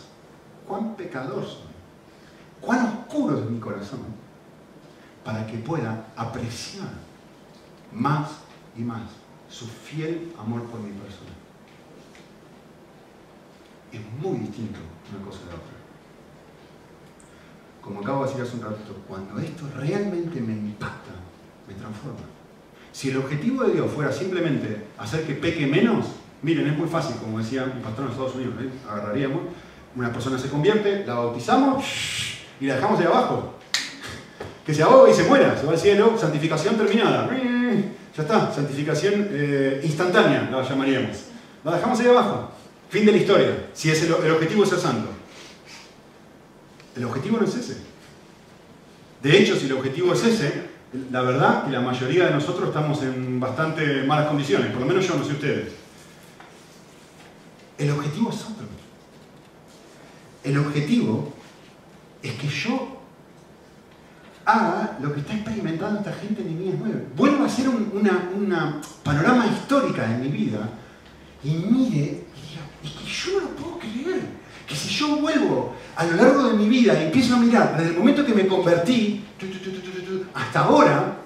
[0.68, 1.74] cuán pecador soy,
[2.62, 4.25] cuán oscuro es mi corazón,
[5.26, 6.88] para que pueda apreciar
[7.92, 8.30] más
[8.78, 9.02] y más
[9.50, 11.32] su fiel amor por mi persona.
[13.92, 14.80] Es muy distinto
[15.12, 15.76] una cosa de la otra
[17.86, 21.12] como acabo de decir hace un ratito, cuando esto realmente me impacta,
[21.68, 22.26] me transforma.
[22.92, 26.08] Si el objetivo de Dios fuera simplemente hacer que peque menos,
[26.42, 28.70] miren, es muy fácil, como decía mi pastor en Estados Unidos, ¿eh?
[28.90, 29.42] agarraríamos,
[29.96, 31.86] una persona se convierte, la bautizamos
[32.60, 33.54] y la dejamos de abajo.
[34.66, 37.30] Que se ahogue y se muera, se va al cielo, santificación terminada.
[38.16, 41.18] Ya está, santificación eh, instantánea, la llamaríamos.
[41.64, 42.52] La dejamos ahí abajo.
[42.90, 45.10] Fin de la historia, si es el, objetivo de ser santo.
[46.96, 47.78] El objetivo no es ese.
[49.22, 50.64] De hecho, si el objetivo es ese,
[51.12, 55.06] la verdad que la mayoría de nosotros estamos en bastante malas condiciones, por lo menos
[55.06, 55.74] yo, no sé ustedes.
[57.78, 58.66] El objetivo es otro.
[60.44, 61.34] El objetivo
[62.22, 62.95] es que yo
[64.46, 67.00] haga lo que está experimentando esta gente en vida nueva.
[67.16, 70.70] Vuelvo a hacer una, una panorama histórica de mi vida
[71.44, 74.22] y mire y diga, es que yo no lo puedo creer.
[74.68, 77.92] Que si yo vuelvo a lo largo de mi vida y empiezo a mirar desde
[77.92, 79.24] el momento que me convertí
[80.34, 81.18] hasta ahora,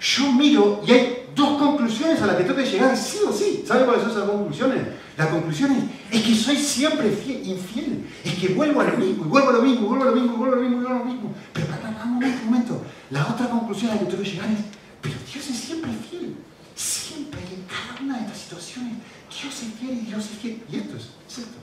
[0.00, 3.64] yo miro y hay dos conclusiones a las que tengo que llegar sí o sí.
[3.66, 4.82] ¿Sabe cuáles son esas conclusiones?
[5.16, 9.50] La conclusión es, que soy siempre infiel, es que vuelvo a lo mismo, y vuelvo
[9.50, 10.98] a lo mismo, vuelvo a lo mismo, y vuelvo a lo mismo, y vuelvo a
[10.98, 11.34] lo mismo.
[11.52, 12.82] Pero para, para, un momento, un momento.
[13.10, 14.58] La otra conclusión a la que tengo que llegar es,
[15.00, 16.34] pero Dios es siempre fiel.
[16.74, 18.94] Siempre, en cada una de estas situaciones,
[19.30, 20.62] Dios es fiel y Dios es fiel.
[20.68, 21.54] Y esto es cierto.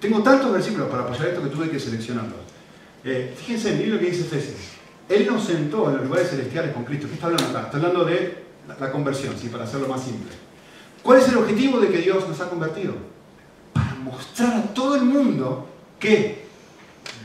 [0.00, 2.40] Tengo tantos versículos para apoyar esto que tuve que seleccionarlos.
[3.04, 4.74] Eh, fíjense, miren lo que dice Efesios.
[5.08, 7.06] Él nos sentó en los lugares celestiales con Cristo.
[7.06, 7.66] ¿Qué está hablando acá?
[7.66, 9.48] Está hablando de la, conversión, ¿sí?
[9.48, 10.32] para hacerlo más simple.
[11.02, 12.94] ¿Cuál es el objetivo de que Dios nos ha convertido?
[13.72, 16.46] Para mostrar a todo el mundo que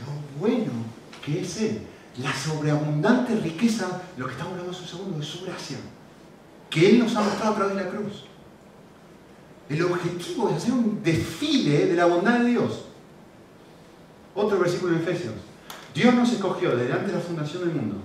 [0.04, 0.72] lo bueno
[1.24, 1.82] que es Él,
[2.18, 5.78] la sobreabundante riqueza, lo que estamos hablando hace un segundo, de su gracia,
[6.68, 8.24] que Él nos ha mostrado a través de la cruz.
[9.68, 12.86] El objetivo es hacer un desfile de la bondad de Dios.
[14.34, 15.34] Otro versículo en Efesios.
[15.94, 17.96] Dios nos escogió delante de la fundación del mundo.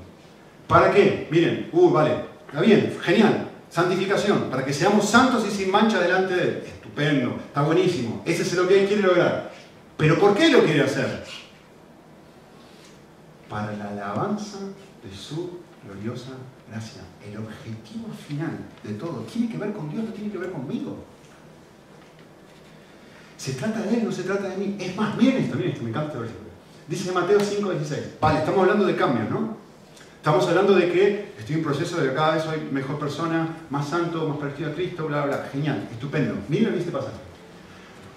[0.68, 1.28] ¿Para qué?
[1.32, 3.50] Miren, uh, vale, está bien, genial.
[3.70, 6.64] Santificación, para que seamos santos y sin mancha delante de Él.
[6.66, 8.24] Estupendo, está buenísimo.
[8.26, 9.52] Ese es lo que Él quiere lograr.
[9.98, 11.26] ¿Pero por qué lo quiere hacer?
[13.50, 16.32] Para la alabanza de su gloriosa
[16.70, 17.02] gracia.
[17.30, 21.04] El objetivo final de todo tiene que ver con Dios, no tiene que ver conmigo.
[23.36, 24.78] Se trata de Él, no se trata de mí.
[24.80, 26.50] Es más, miren esto, miren esto, me encanta este versículo.
[26.88, 28.02] Dice Mateo 5, 16.
[28.22, 29.65] Vale, estamos hablando de cambios, ¿no?
[30.26, 33.88] Estamos hablando de que estoy en proceso de que cada vez soy mejor persona, más
[33.88, 35.48] santo, más parecido a Cristo, bla, bla.
[35.52, 36.34] Genial, estupendo.
[36.50, 37.18] Miren este pasaje.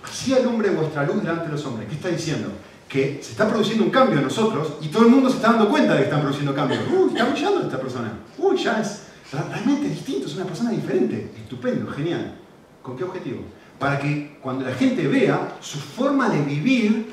[0.02, 1.86] Así alumbre vuestra luz delante de los hombres.
[1.86, 2.48] ¿Qué está diciendo?
[2.88, 5.68] Que se está produciendo un cambio en nosotros y todo el mundo se está dando
[5.68, 6.80] cuenta de que están produciendo cambios.
[6.90, 8.12] Uy, está brillando esta persona.
[8.38, 11.32] Uy, ya es realmente distinto, es una persona diferente.
[11.36, 12.36] Estupendo, genial.
[12.80, 13.42] ¿Con qué objetivo?
[13.78, 17.12] Para que cuando la gente vea su forma de vivir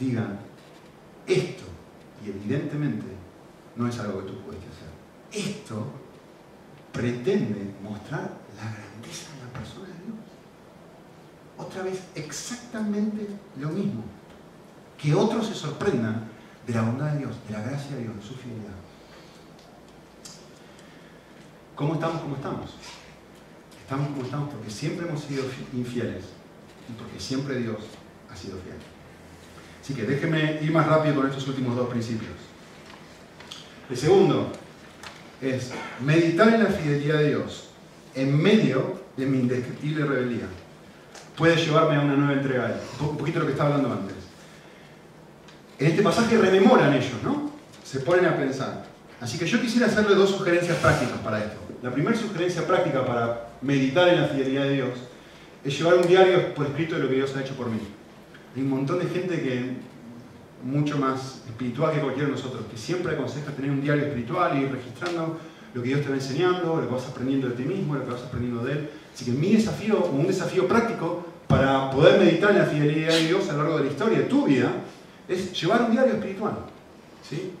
[0.00, 0.47] digan,
[1.28, 1.64] esto,
[2.24, 3.06] y evidentemente
[3.76, 5.86] no es algo que tú puedes hacer, esto
[6.92, 10.18] pretende mostrar la grandeza de la persona de Dios.
[11.58, 13.28] Otra vez, exactamente
[13.60, 14.02] lo mismo.
[14.96, 16.28] Que otros se sorprendan
[16.66, 18.74] de la bondad de Dios, de la gracia de Dios, de su fidelidad.
[21.74, 22.70] ¿Cómo estamos como estamos?
[23.80, 26.24] Estamos como estamos porque siempre hemos sido infieles
[26.88, 27.78] y porque siempre Dios
[28.28, 28.76] ha sido fiel.
[29.88, 32.32] Así que déjenme ir más rápido con estos últimos dos principios.
[33.88, 34.52] El segundo
[35.40, 35.72] es
[36.04, 37.70] meditar en la fidelidad de Dios
[38.14, 40.44] en medio de mi indescriptible rebeldía.
[41.38, 42.78] Puede llevarme a una nueva entrega.
[43.00, 44.16] Un poquito lo que estaba hablando antes.
[45.78, 47.50] En este pasaje rememoran ellos, ¿no?
[47.82, 48.84] Se ponen a pensar.
[49.22, 51.56] Así que yo quisiera hacerle dos sugerencias prácticas para esto.
[51.82, 54.98] La primera sugerencia práctica para meditar en la fidelidad de Dios
[55.64, 57.80] es llevar un diario por escrito de lo que Dios ha hecho por mí.
[58.54, 59.76] Hay un montón de gente que
[60.64, 64.62] mucho más espiritual que cualquiera de nosotros, que siempre aconseja tener un diario espiritual y
[64.62, 65.38] ir registrando
[65.74, 68.10] lo que Dios te va enseñando, lo que vas aprendiendo de ti mismo, lo que
[68.10, 68.90] vas aprendiendo de Él.
[69.14, 73.48] Así que mi desafío, un desafío práctico para poder meditar en la fidelidad de Dios
[73.48, 74.72] a lo largo de la historia de tu vida,
[75.28, 76.54] es llevar un diario espiritual.
[77.22, 77.52] ¿sí?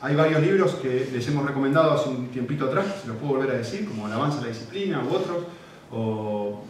[0.00, 3.50] Hay varios libros que les hemos recomendado hace un tiempito atrás, se los puedo volver
[3.54, 5.44] a decir, como Alabanza a la Disciplina u otros,
[5.90, 6.62] o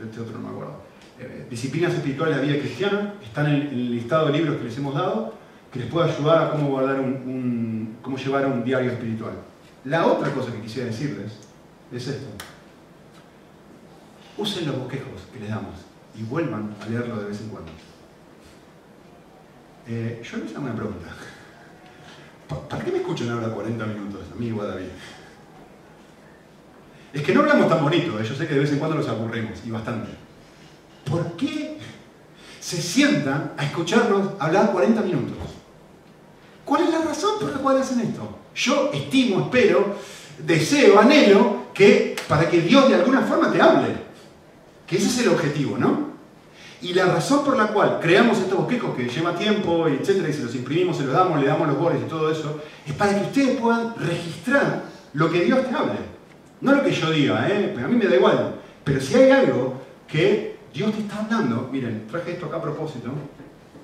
[0.00, 0.85] este otro no me acuerdo.
[1.18, 4.76] Eh, disciplinas espirituales de la vida cristiana, están en el listado de libros que les
[4.76, 5.32] hemos dado,
[5.72, 9.32] que les puede ayudar a cómo, guardar un, cómo llevar un diario espiritual.
[9.84, 11.32] La otra cosa que quisiera decirles
[11.90, 12.26] es esto.
[14.36, 15.74] Usen los bosquejos que les damos
[16.14, 17.72] y vuelvan a leerlo de vez en cuando.
[19.88, 21.08] Eh, yo les hago una pregunta.
[22.68, 24.88] ¿Para qué me escuchan ahora 40 minutos, amigo David?
[27.14, 28.24] Es que no hablamos tan bonito, ¿eh?
[28.24, 30.25] yo sé que de vez en cuando nos aburrimos, y bastante.
[31.08, 31.78] ¿Por qué
[32.60, 35.36] se sientan a escucharnos hablar 40 minutos?
[36.64, 38.38] ¿Cuál es la razón por la cual hacen esto?
[38.54, 39.94] Yo estimo, espero,
[40.44, 43.88] deseo, anhelo que para que Dios de alguna forma te hable.
[44.86, 46.16] Que ese es el objetivo, ¿no?
[46.82, 50.42] Y la razón por la cual creamos estos bosquejos que lleva tiempo, etcétera, y se
[50.42, 53.26] los imprimimos, se los damos, le damos los bordes y todo eso, es para que
[53.26, 54.84] ustedes puedan registrar
[55.14, 55.98] lo que Dios te hable.
[56.60, 57.74] No lo que yo diga, ¿eh?
[57.82, 58.56] a mí me da igual.
[58.84, 59.74] Pero si hay algo
[60.06, 60.45] que
[60.76, 63.08] Dios te está hablando, miren, traje esto acá a propósito,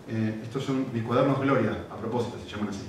[0.08, 2.84] eh, estos son mis cuadernos Gloria, a propósito se llaman así,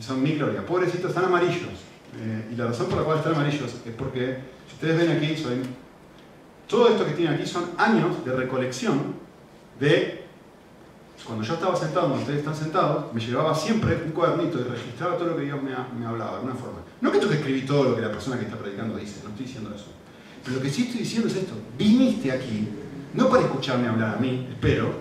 [0.00, 1.70] son mi Gloria, pobrecitos, están amarillos,
[2.18, 5.40] eh, y la razón por la cual están amarillos es porque, si ustedes ven aquí,
[6.66, 9.14] todo esto que tienen aquí son años de recolección
[9.78, 10.24] de
[11.24, 15.16] cuando yo estaba sentado donde ustedes están sentados, me llevaba siempre un cuadernito y registraba
[15.16, 16.78] todo lo que Dios me, me hablaba de alguna forma.
[17.00, 19.30] No que tengo que escribir todo lo que la persona que está predicando dice, no
[19.30, 19.86] estoy diciendo eso.
[20.42, 21.54] Pero lo que sí estoy diciendo es esto.
[21.76, 22.68] Viniste aquí,
[23.14, 24.92] no para escucharme hablar a mí, espero,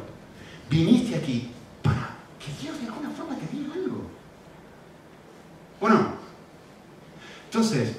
[0.69, 1.51] viniste aquí
[1.81, 4.03] para que Dios de alguna forma te diga algo.
[5.79, 6.13] ¿O no?
[7.45, 7.97] Entonces,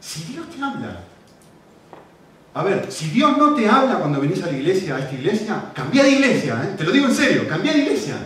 [0.00, 1.04] si Dios te habla,
[2.54, 5.70] a ver, si Dios no te habla cuando venís a la iglesia, a esta iglesia,
[5.74, 6.74] cambia de iglesia, ¿eh?
[6.76, 8.16] te lo digo en serio, cambia de iglesia.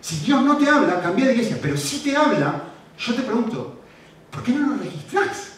[0.00, 2.62] Si Dios no te habla, cambia de iglesia, pero si te habla,
[2.98, 3.80] yo te pregunto,
[4.30, 5.52] ¿por qué no lo registrás?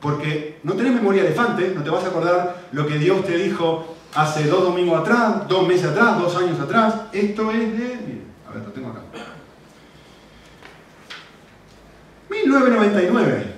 [0.00, 3.93] Porque no tenés memoria elefante, no te vas a acordar lo que Dios te dijo
[4.14, 6.94] hace dos domingos atrás, dos meses atrás, dos años atrás.
[7.12, 7.96] Esto es de.
[8.06, 9.00] Miren, a ver, lo tengo acá.
[12.30, 13.54] 1999.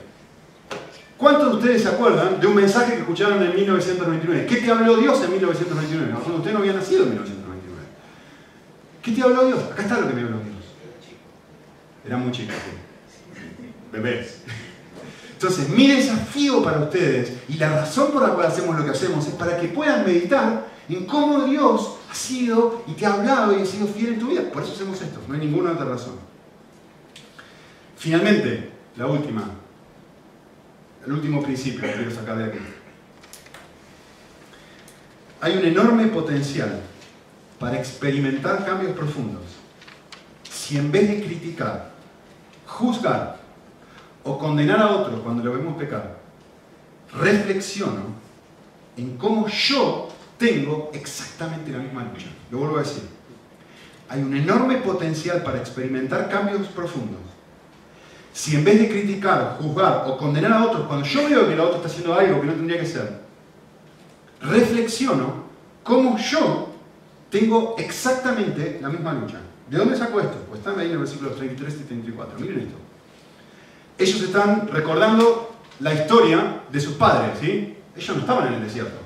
[1.17, 4.47] ¿Cuántos de ustedes se acuerdan de un mensaje que escucharon en 1999?
[4.47, 6.13] ¿Qué te habló Dios en 1999?
[6.13, 7.89] Cuando usted no había nacido en 1999.
[9.03, 9.63] ¿Qué te habló Dios?
[9.73, 10.57] Acá está lo que me habló Dios.
[12.05, 12.53] Era muy chico.
[13.93, 14.43] Bebés.
[15.37, 19.27] Entonces, mi desafío para ustedes y la razón por la cual hacemos lo que hacemos
[19.27, 23.61] es para que puedan meditar en cómo Dios ha sido y te ha hablado y
[23.61, 24.51] ha sido fiel en tu vida.
[24.51, 26.15] Por eso hacemos esto, no hay ninguna otra razón.
[27.99, 29.45] Finalmente, la última,
[31.05, 32.59] el último principio que quiero sacar de aquí.
[35.43, 36.81] Hay un enorme potencial
[37.59, 39.43] para experimentar cambios profundos
[40.45, 41.91] si en vez de criticar,
[42.67, 43.46] juzgar
[44.27, 46.19] o condenar a otro cuando lo vemos pecar,
[47.19, 48.15] reflexiono
[48.97, 52.27] en cómo yo tengo exactamente la misma lucha.
[52.51, 53.05] Lo vuelvo a decir.
[54.09, 57.21] Hay un enorme potencial para experimentar cambios profundos
[58.37, 61.61] si en vez de criticar, juzgar o condenar a otros, cuando yo veo que el
[61.61, 63.21] otro está haciendo algo que no tendría que ser,
[64.43, 65.47] reflexiono
[65.83, 66.69] cómo yo
[67.31, 69.39] tengo exactamente la misma lucha.
[69.71, 70.37] ¿De dónde saco esto?
[70.51, 72.39] Pues están ahí en el versículo 33 y 34.
[72.39, 72.77] Miren esto.
[73.99, 77.77] Ellos están recordando la historia de sus padres, ¿sí?
[77.97, 78.99] Ellos no estaban en el desierto.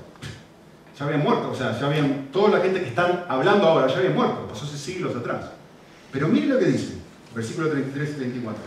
[0.99, 3.99] Ya habían muerto, o sea, ya habían, toda la gente que están hablando ahora ya
[3.99, 5.47] habían muerto, pasó hace siglos atrás.
[6.13, 6.95] Pero miren lo que dice,
[7.35, 8.63] versículo 33 y 34.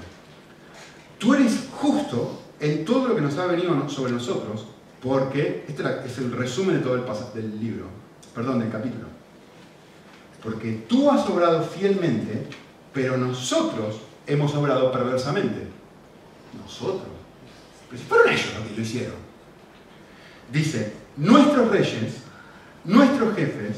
[1.19, 4.65] Tú eres justo en todo lo que nos ha venido sobre nosotros,
[5.01, 7.03] porque este es el resumen de todo el
[7.33, 7.85] del libro,
[8.33, 9.07] perdón, del capítulo.
[10.41, 12.47] Porque tú has obrado fielmente,
[12.93, 15.67] pero nosotros hemos obrado perversamente.
[16.61, 17.07] Nosotros.
[17.89, 19.15] Pero si fueron ellos los que lo hicieron.
[20.51, 22.15] Dice, nuestros reyes,
[22.83, 23.77] nuestros jefes,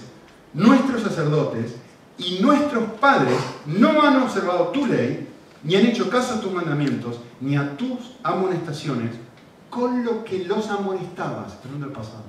[0.54, 1.76] nuestros sacerdotes
[2.18, 5.28] y nuestros padres no han observado tu ley,
[5.64, 9.12] ni han hecho caso a tus mandamientos, ni a tus amonestaciones,
[9.70, 12.24] con lo que los amonestabas, hablando el pasado.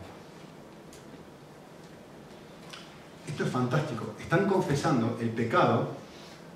[3.27, 4.15] Esto es fantástico.
[4.19, 5.91] Están confesando el pecado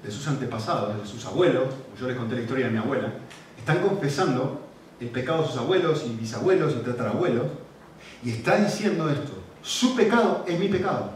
[0.03, 1.75] de sus antepasados, de sus abuelos.
[2.01, 3.13] Yo les conté la historia de mi abuela.
[3.61, 4.67] Están confesando
[5.01, 7.47] el pecado de sus abuelos y bisabuelos y tatarabuelos.
[8.25, 9.33] Y está diciendo esto.
[9.63, 11.13] Su pecado es mi pecado.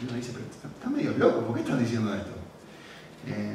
[0.00, 2.30] Y uno dice, pero está, medio loco, ¿por qué están diciendo esto?
[3.26, 3.54] Eh,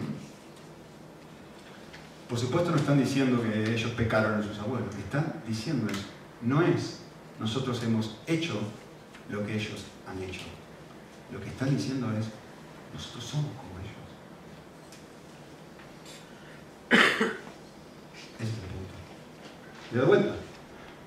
[2.27, 6.05] por supuesto no están diciendo que ellos pecaron a sus abuelos, están diciendo eso.
[6.41, 6.99] No es
[7.39, 8.53] nosotros hemos hecho
[9.29, 10.41] lo que ellos han hecho.
[11.31, 12.27] Lo que están diciendo es
[12.93, 13.71] nosotros somos como
[16.99, 17.33] ellos.
[18.41, 18.93] Ese es el punto.
[19.91, 20.35] De doy vuelta.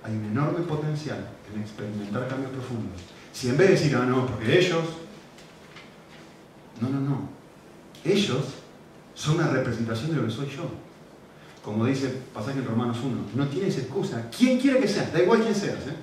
[0.04, 3.00] Hay un enorme potencial en experimentar cambios profundos.
[3.32, 4.84] Si en vez de decir, ah, no, porque ellos.
[6.80, 7.28] No, no, no.
[8.04, 8.44] Ellos
[9.14, 10.84] son una representación de lo que soy yo
[11.64, 14.28] como dice el pasaje en Romanos 1, no tienes excusa.
[14.36, 15.10] ¿Quién quiere que seas?
[15.12, 15.78] Da igual quién seas.
[15.86, 15.96] ¿eh?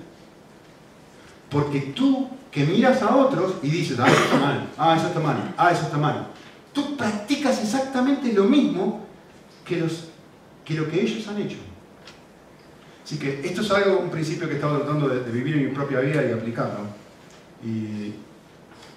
[1.48, 5.20] Porque tú que miras a otros y dices, ah, eso está mal, ah, eso está
[5.20, 6.26] mal, ah, eso está mal,
[6.74, 9.06] tú practicas exactamente lo mismo
[9.64, 10.08] que, los,
[10.64, 11.58] que lo que ellos han hecho.
[13.04, 15.74] Así que esto es algo, un principio que he estado tratando de, vivir en mi
[15.74, 16.80] propia vida y aplicarlo.
[17.64, 18.12] Y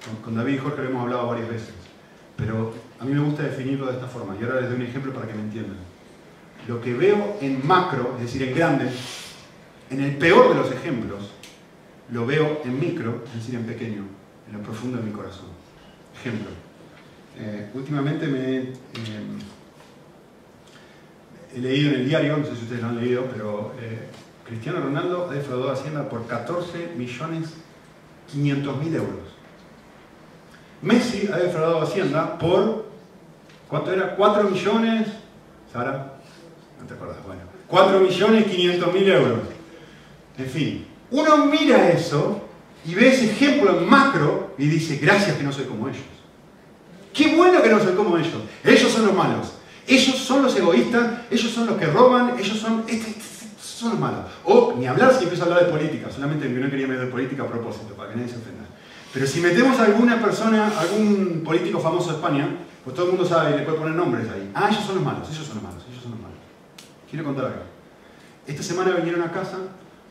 [0.06, 1.74] con, con David y Jorge lo hemos hablado varias veces.
[2.36, 4.36] Pero a mí me gusta definirlo de esta forma.
[4.40, 5.96] Y ahora les doy un ejemplo para que me entiendan
[6.68, 8.90] lo que veo en macro, es decir, en grande,
[9.90, 11.32] en el peor de los ejemplos,
[12.12, 14.04] lo veo en micro, es decir, en pequeño,
[14.48, 15.48] en lo profundo de mi corazón.
[16.20, 16.50] Ejemplo.
[17.38, 18.74] Eh, últimamente me eh,
[21.56, 24.08] he leído en el diario, no sé si ustedes lo han leído, pero eh,
[24.46, 27.50] Cristiano Ronaldo ha defraudado Hacienda por 14 millones
[28.32, 29.36] 500 mil euros.
[30.82, 32.86] Messi ha defraudado Hacienda por,
[33.70, 34.16] ¿cuánto era?
[34.16, 35.08] 4 millones,
[35.72, 36.16] Sara,
[36.88, 39.40] te acordás, bueno, 4.500.000 euros.
[40.38, 42.42] En fin, uno mira eso
[42.86, 46.04] y ve ese ejemplo en macro y dice, gracias que no soy como ellos.
[47.14, 48.34] Qué bueno que no soy como ellos.
[48.64, 49.55] Ellos son los malos.
[49.88, 52.84] Ellos son los egoístas, ellos son los que roban, ellos son...
[52.88, 53.36] Este, este,
[53.76, 54.20] son los malos.
[54.46, 57.44] O ni hablar si empiezo a hablar de política, solamente que no quería meter política
[57.44, 58.64] a propósito, para que nadie se ofenda.
[59.14, 62.48] Pero si metemos a alguna persona, algún político famoso de España,
[62.84, 64.52] pues todo el mundo sabe y le puede poner nombres ahí.
[64.54, 66.38] Ah, ellos son los malos, ellos son los malos, ellos son los malos.
[67.10, 67.64] Quiero contar algo.
[68.48, 69.58] Esta semana vinieron a casa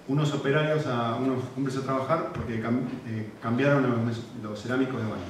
[0.08, 5.22] unos operarios, a unos hombres a trabajar porque eh, cambiaron los, los cerámicos de baño.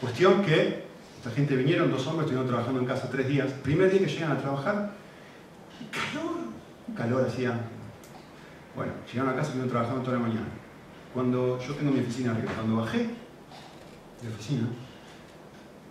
[0.00, 0.87] Cuestión que
[1.18, 3.50] esta gente vinieron, dos hombres, estuvieron trabajando en casa tres días.
[3.64, 4.92] Primer día que llegan a trabajar,
[5.90, 6.36] calor,
[6.96, 7.60] calor hacía.
[8.76, 10.46] Bueno, llegaron a casa estuvieron trabajando toda la mañana.
[11.12, 14.68] Cuando yo tengo mi oficina arriba, cuando bajé de oficina,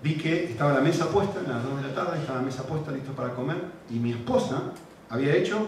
[0.01, 2.65] vi que estaba la mesa puesta, a las 2 de la tarde, estaba la mesa
[2.65, 3.57] puesta, listo para comer,
[3.89, 4.71] y mi esposa
[5.09, 5.67] había hecho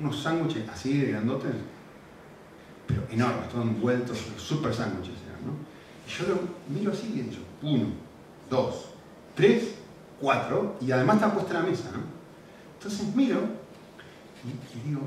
[0.00, 1.52] unos sándwiches así de grandotes,
[2.88, 5.14] pero enormes, todos envueltos, super sándwiches
[5.46, 5.52] ¿no?
[6.04, 8.03] Y yo lo miro así y he dicho, uno,
[8.54, 8.86] dos,
[9.34, 9.74] tres,
[10.20, 12.02] cuatro, y además está puesta la mesa, ¿no?
[12.78, 13.40] Entonces miro
[14.44, 15.00] y, digo,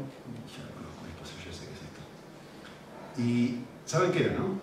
[0.49, 3.21] ya lo conozco mi esposa, yo sé qué es esto.
[3.21, 4.59] Y ¿saben qué era, no?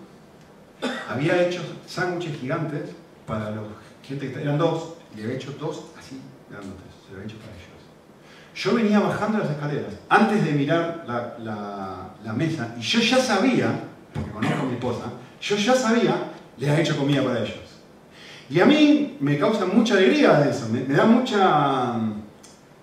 [1.09, 2.91] Había hecho sándwiches gigantes
[3.25, 3.65] para los
[4.03, 7.39] gente que eran dos, y le había hecho dos así grandotes, se lo había hecho
[7.39, 7.65] para ellos.
[8.55, 13.79] Yo venía bajando las escaleras antes de mirar la, mesa y yo ya sabía,
[14.13, 15.05] porque conozco a mi esposa,
[15.41, 17.64] yo ya sabía, les ha hecho comida para ellos.
[18.49, 21.95] Y a mí me causa mucha alegría eso, me, da mucha...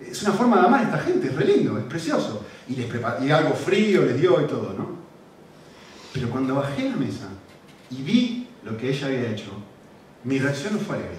[0.01, 2.45] Es una forma de amar a esta gente, es re lindo, es precioso.
[2.69, 2.89] Y, les
[3.23, 4.97] y algo frío les dio y todo, ¿no?
[6.13, 7.29] Pero cuando bajé la mesa
[7.91, 9.53] y vi lo que ella había hecho,
[10.25, 11.19] mi reacción no fue alegría.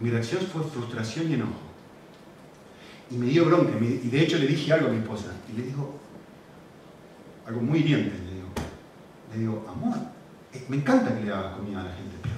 [0.00, 1.52] Mi reacción fue frustración y enojo.
[3.10, 3.72] Y me dio bronca.
[3.80, 5.32] Y de hecho le dije algo a mi esposa.
[5.52, 5.98] Y le digo,
[7.46, 8.48] algo muy hiriente, le digo.
[9.32, 9.96] Le digo, amor,
[10.52, 12.34] eh, me encanta que le haga comida a la gente, pero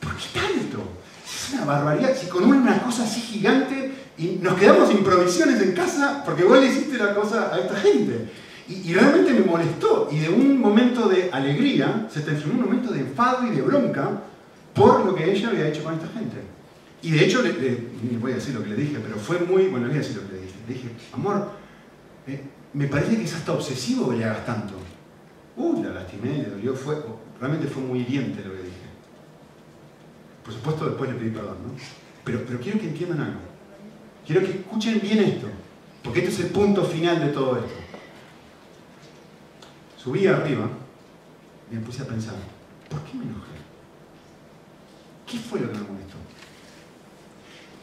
[0.00, 0.82] ¿por qué tanto?
[1.24, 2.16] Es una barbaridad.
[2.16, 6.60] Si con una cosa así gigante y nos quedamos sin provisiones en casa porque vos
[6.60, 8.28] le hiciste la cosa a esta gente.
[8.68, 10.08] Y, realmente me molestó.
[10.12, 13.62] Y de un momento de alegría se transformó en un momento de enfado y de
[13.62, 14.22] bronca
[14.74, 16.36] por lo que ella había hecho con esta gente.
[17.02, 17.50] Y de hecho, le,
[18.20, 20.16] voy a decir lo que le dije, pero fue muy, bueno, le voy a decir
[20.16, 20.54] lo que le dije.
[20.68, 21.50] Le dije, amor,
[22.26, 22.42] eh,
[22.74, 24.74] me parece que es hasta obsesivo que le hagas tanto.
[25.56, 26.96] Uh, la lastimé, le dolió, fue,
[27.40, 28.69] realmente fue muy hiriente lo que dije.
[30.50, 31.72] Por supuesto, después le pedí perdón, ¿no?
[32.24, 33.40] Pero, pero quiero que entiendan algo.
[34.26, 35.46] Quiero que escuchen bien esto,
[36.02, 37.78] porque este es el punto final de todo esto.
[39.96, 40.68] Subí arriba
[41.70, 42.34] y me puse a pensar,
[42.88, 43.52] ¿por qué me enojé?
[45.24, 46.16] ¿Qué fue lo que me molestó?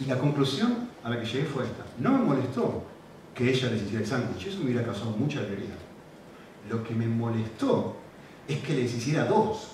[0.01, 1.85] Y la conclusión a la que llegué fue esta.
[1.99, 2.83] No me molestó
[3.33, 5.75] que ella les hiciera el sándwich, eso me hubiera causado mucha alegría.
[6.69, 7.95] Lo que me molestó
[8.45, 9.69] es que les hiciera dos.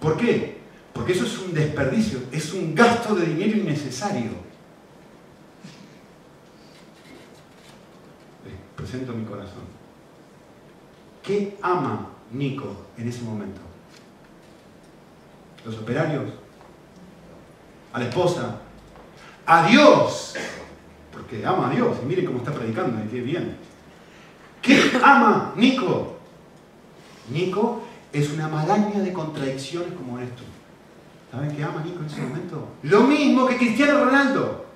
[0.00, 0.57] ¿Por qué?
[0.98, 4.32] Porque eso es un desperdicio, es un gasto de dinero innecesario.
[8.44, 9.62] Les presento mi corazón.
[11.22, 13.60] ¿Qué ama Nico en ese momento?
[15.64, 16.32] ¿Los operarios?
[17.92, 18.58] ¿A la esposa?
[19.48, 20.34] a Dios,
[21.10, 23.56] porque ama a Dios, y miren cómo está predicando, y qué bien.
[24.60, 26.18] ¿Qué ama Nico?
[27.30, 27.82] Nico
[28.12, 30.42] es una maraña de contradicciones como esto.
[31.30, 32.68] ¿Saben qué ama Nico en ese momento?
[32.82, 34.66] Lo mismo que Cristiano Ronaldo.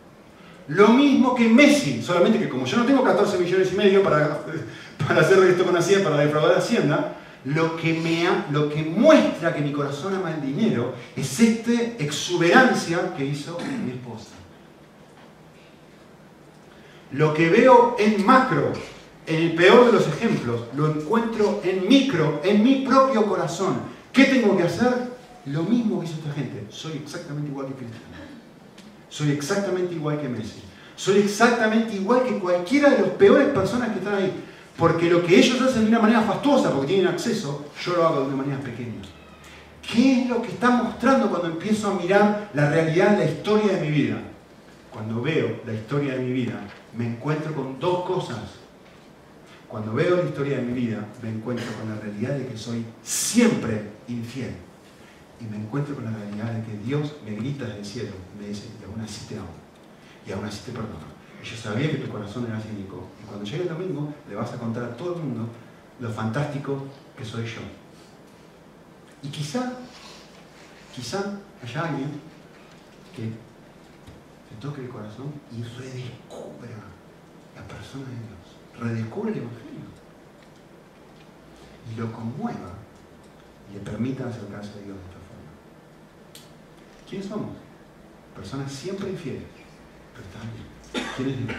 [0.68, 2.02] Lo mismo que Messi.
[2.02, 4.40] Solamente que como yo no tengo 14 millones y medio para,
[5.06, 9.62] para hacer esto con Hacienda, para defraudar Hacienda, lo que, me lo que muestra que
[9.62, 14.30] mi corazón ama el dinero es esta exuberancia que hizo mi esposa.
[17.10, 18.72] Lo que veo en macro,
[19.26, 23.82] en el peor de los ejemplos, lo encuentro en micro, en mi propio corazón.
[24.12, 25.11] ¿Qué tengo que hacer?
[25.46, 26.66] Lo mismo que hizo esta gente.
[26.70, 28.04] Soy exactamente igual que Cristiano.
[29.08, 30.62] Soy exactamente igual que Messi.
[30.96, 34.32] Soy exactamente igual que cualquiera de las peores personas que están ahí.
[34.76, 38.20] Porque lo que ellos hacen de una manera fastuosa, porque tienen acceso, yo lo hago
[38.20, 39.02] de una manera pequeña.
[39.82, 43.80] ¿Qué es lo que está mostrando cuando empiezo a mirar la realidad, la historia de
[43.82, 44.22] mi vida?
[44.90, 46.60] Cuando veo la historia de mi vida,
[46.96, 48.38] me encuentro con dos cosas.
[49.68, 52.84] Cuando veo la historia de mi vida, me encuentro con la realidad de que soy
[53.02, 54.54] siempre infiel.
[55.42, 58.46] Y me encuentro con la realidad de que Dios me grita desde el cielo me
[58.46, 59.48] dice, y aún así te amo,
[60.24, 61.10] y aún así te perdono.
[61.42, 63.08] Y yo sabía que tu corazón era cínico.
[63.20, 65.48] Y cuando llegue el domingo, le vas a contar a todo el mundo
[65.98, 66.86] lo fantástico
[67.16, 67.60] que soy yo.
[69.22, 69.72] Y quizá,
[70.94, 72.10] quizá haya alguien
[73.16, 73.32] que
[74.62, 76.70] toque el corazón y redescubra
[77.56, 79.72] la persona de Dios, redescubre el Evangelio
[81.90, 82.74] y lo conmueva
[83.68, 84.96] y le permita acercarse a Dios.
[87.12, 87.50] ¿Quiénes somos?
[88.34, 89.42] Personas siempre infieles.
[90.14, 91.06] Pero bien.
[91.14, 91.56] ¿Quién es Dios?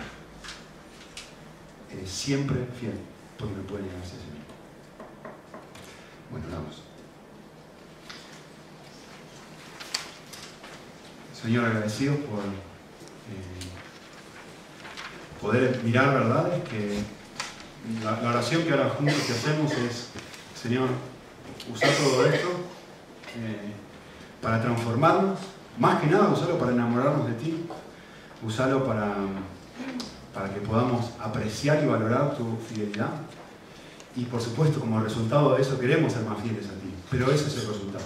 [1.91, 2.99] Eres siempre fiel,
[3.37, 4.45] porque no puede negarse a sí mismo.
[6.31, 6.81] Bueno, vamos.
[11.39, 13.69] Señor, agradecido por eh,
[15.39, 16.97] poder mirar verdades que
[18.03, 20.07] la, la, oración que ahora juntos que hacemos es,
[20.59, 20.89] Señor,
[21.71, 22.49] usar todo esto
[23.37, 23.73] eh,
[24.43, 25.39] para transformarnos,
[25.79, 27.65] más que nada usarlo para enamorarnos de ti,
[28.45, 29.15] usarlo para,
[30.33, 33.09] para que podamos apreciar y valorar tu fidelidad.
[34.15, 36.93] Y por supuesto, como resultado de eso, queremos ser más fieles a ti.
[37.09, 38.05] Pero ese es el resultado.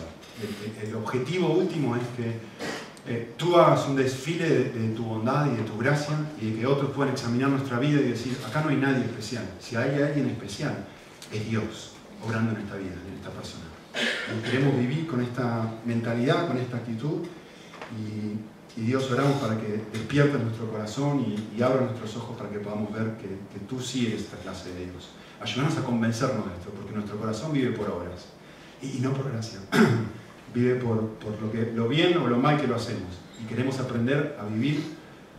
[0.82, 2.40] El, objetivo último es que
[3.08, 6.60] eh, tú hagas un desfile de, de, tu bondad y de tu gracia y de
[6.60, 9.44] que otros puedan examinar nuestra vida y decir, acá no hay nadie especial.
[9.60, 10.86] Si hay alguien especial,
[11.34, 13.77] es Dios obrando en esta vida, en esta persona.
[14.44, 17.26] Queremos vivir con esta mentalidad, con esta actitud
[17.96, 22.94] y, Dios oramos para que despiertes nuestro corazón y, abra nuestros ojos para que podamos
[22.94, 25.10] ver que, tú sí eres esta clase de Dios.
[25.42, 28.28] Ayúdanos a convencernos de esto, porque nuestro corazón vive por obras
[28.82, 29.60] y, no por gracia.
[30.54, 31.10] vive por,
[31.74, 33.18] lo bien o lo mal que lo hacemos.
[33.42, 34.84] Y queremos aprender a vivir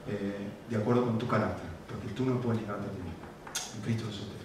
[0.08, 3.76] eh, de acuerdo con tu carácter, porque tú no puedes negarte a ti mismo.
[3.76, 4.37] En Cristo Jesús.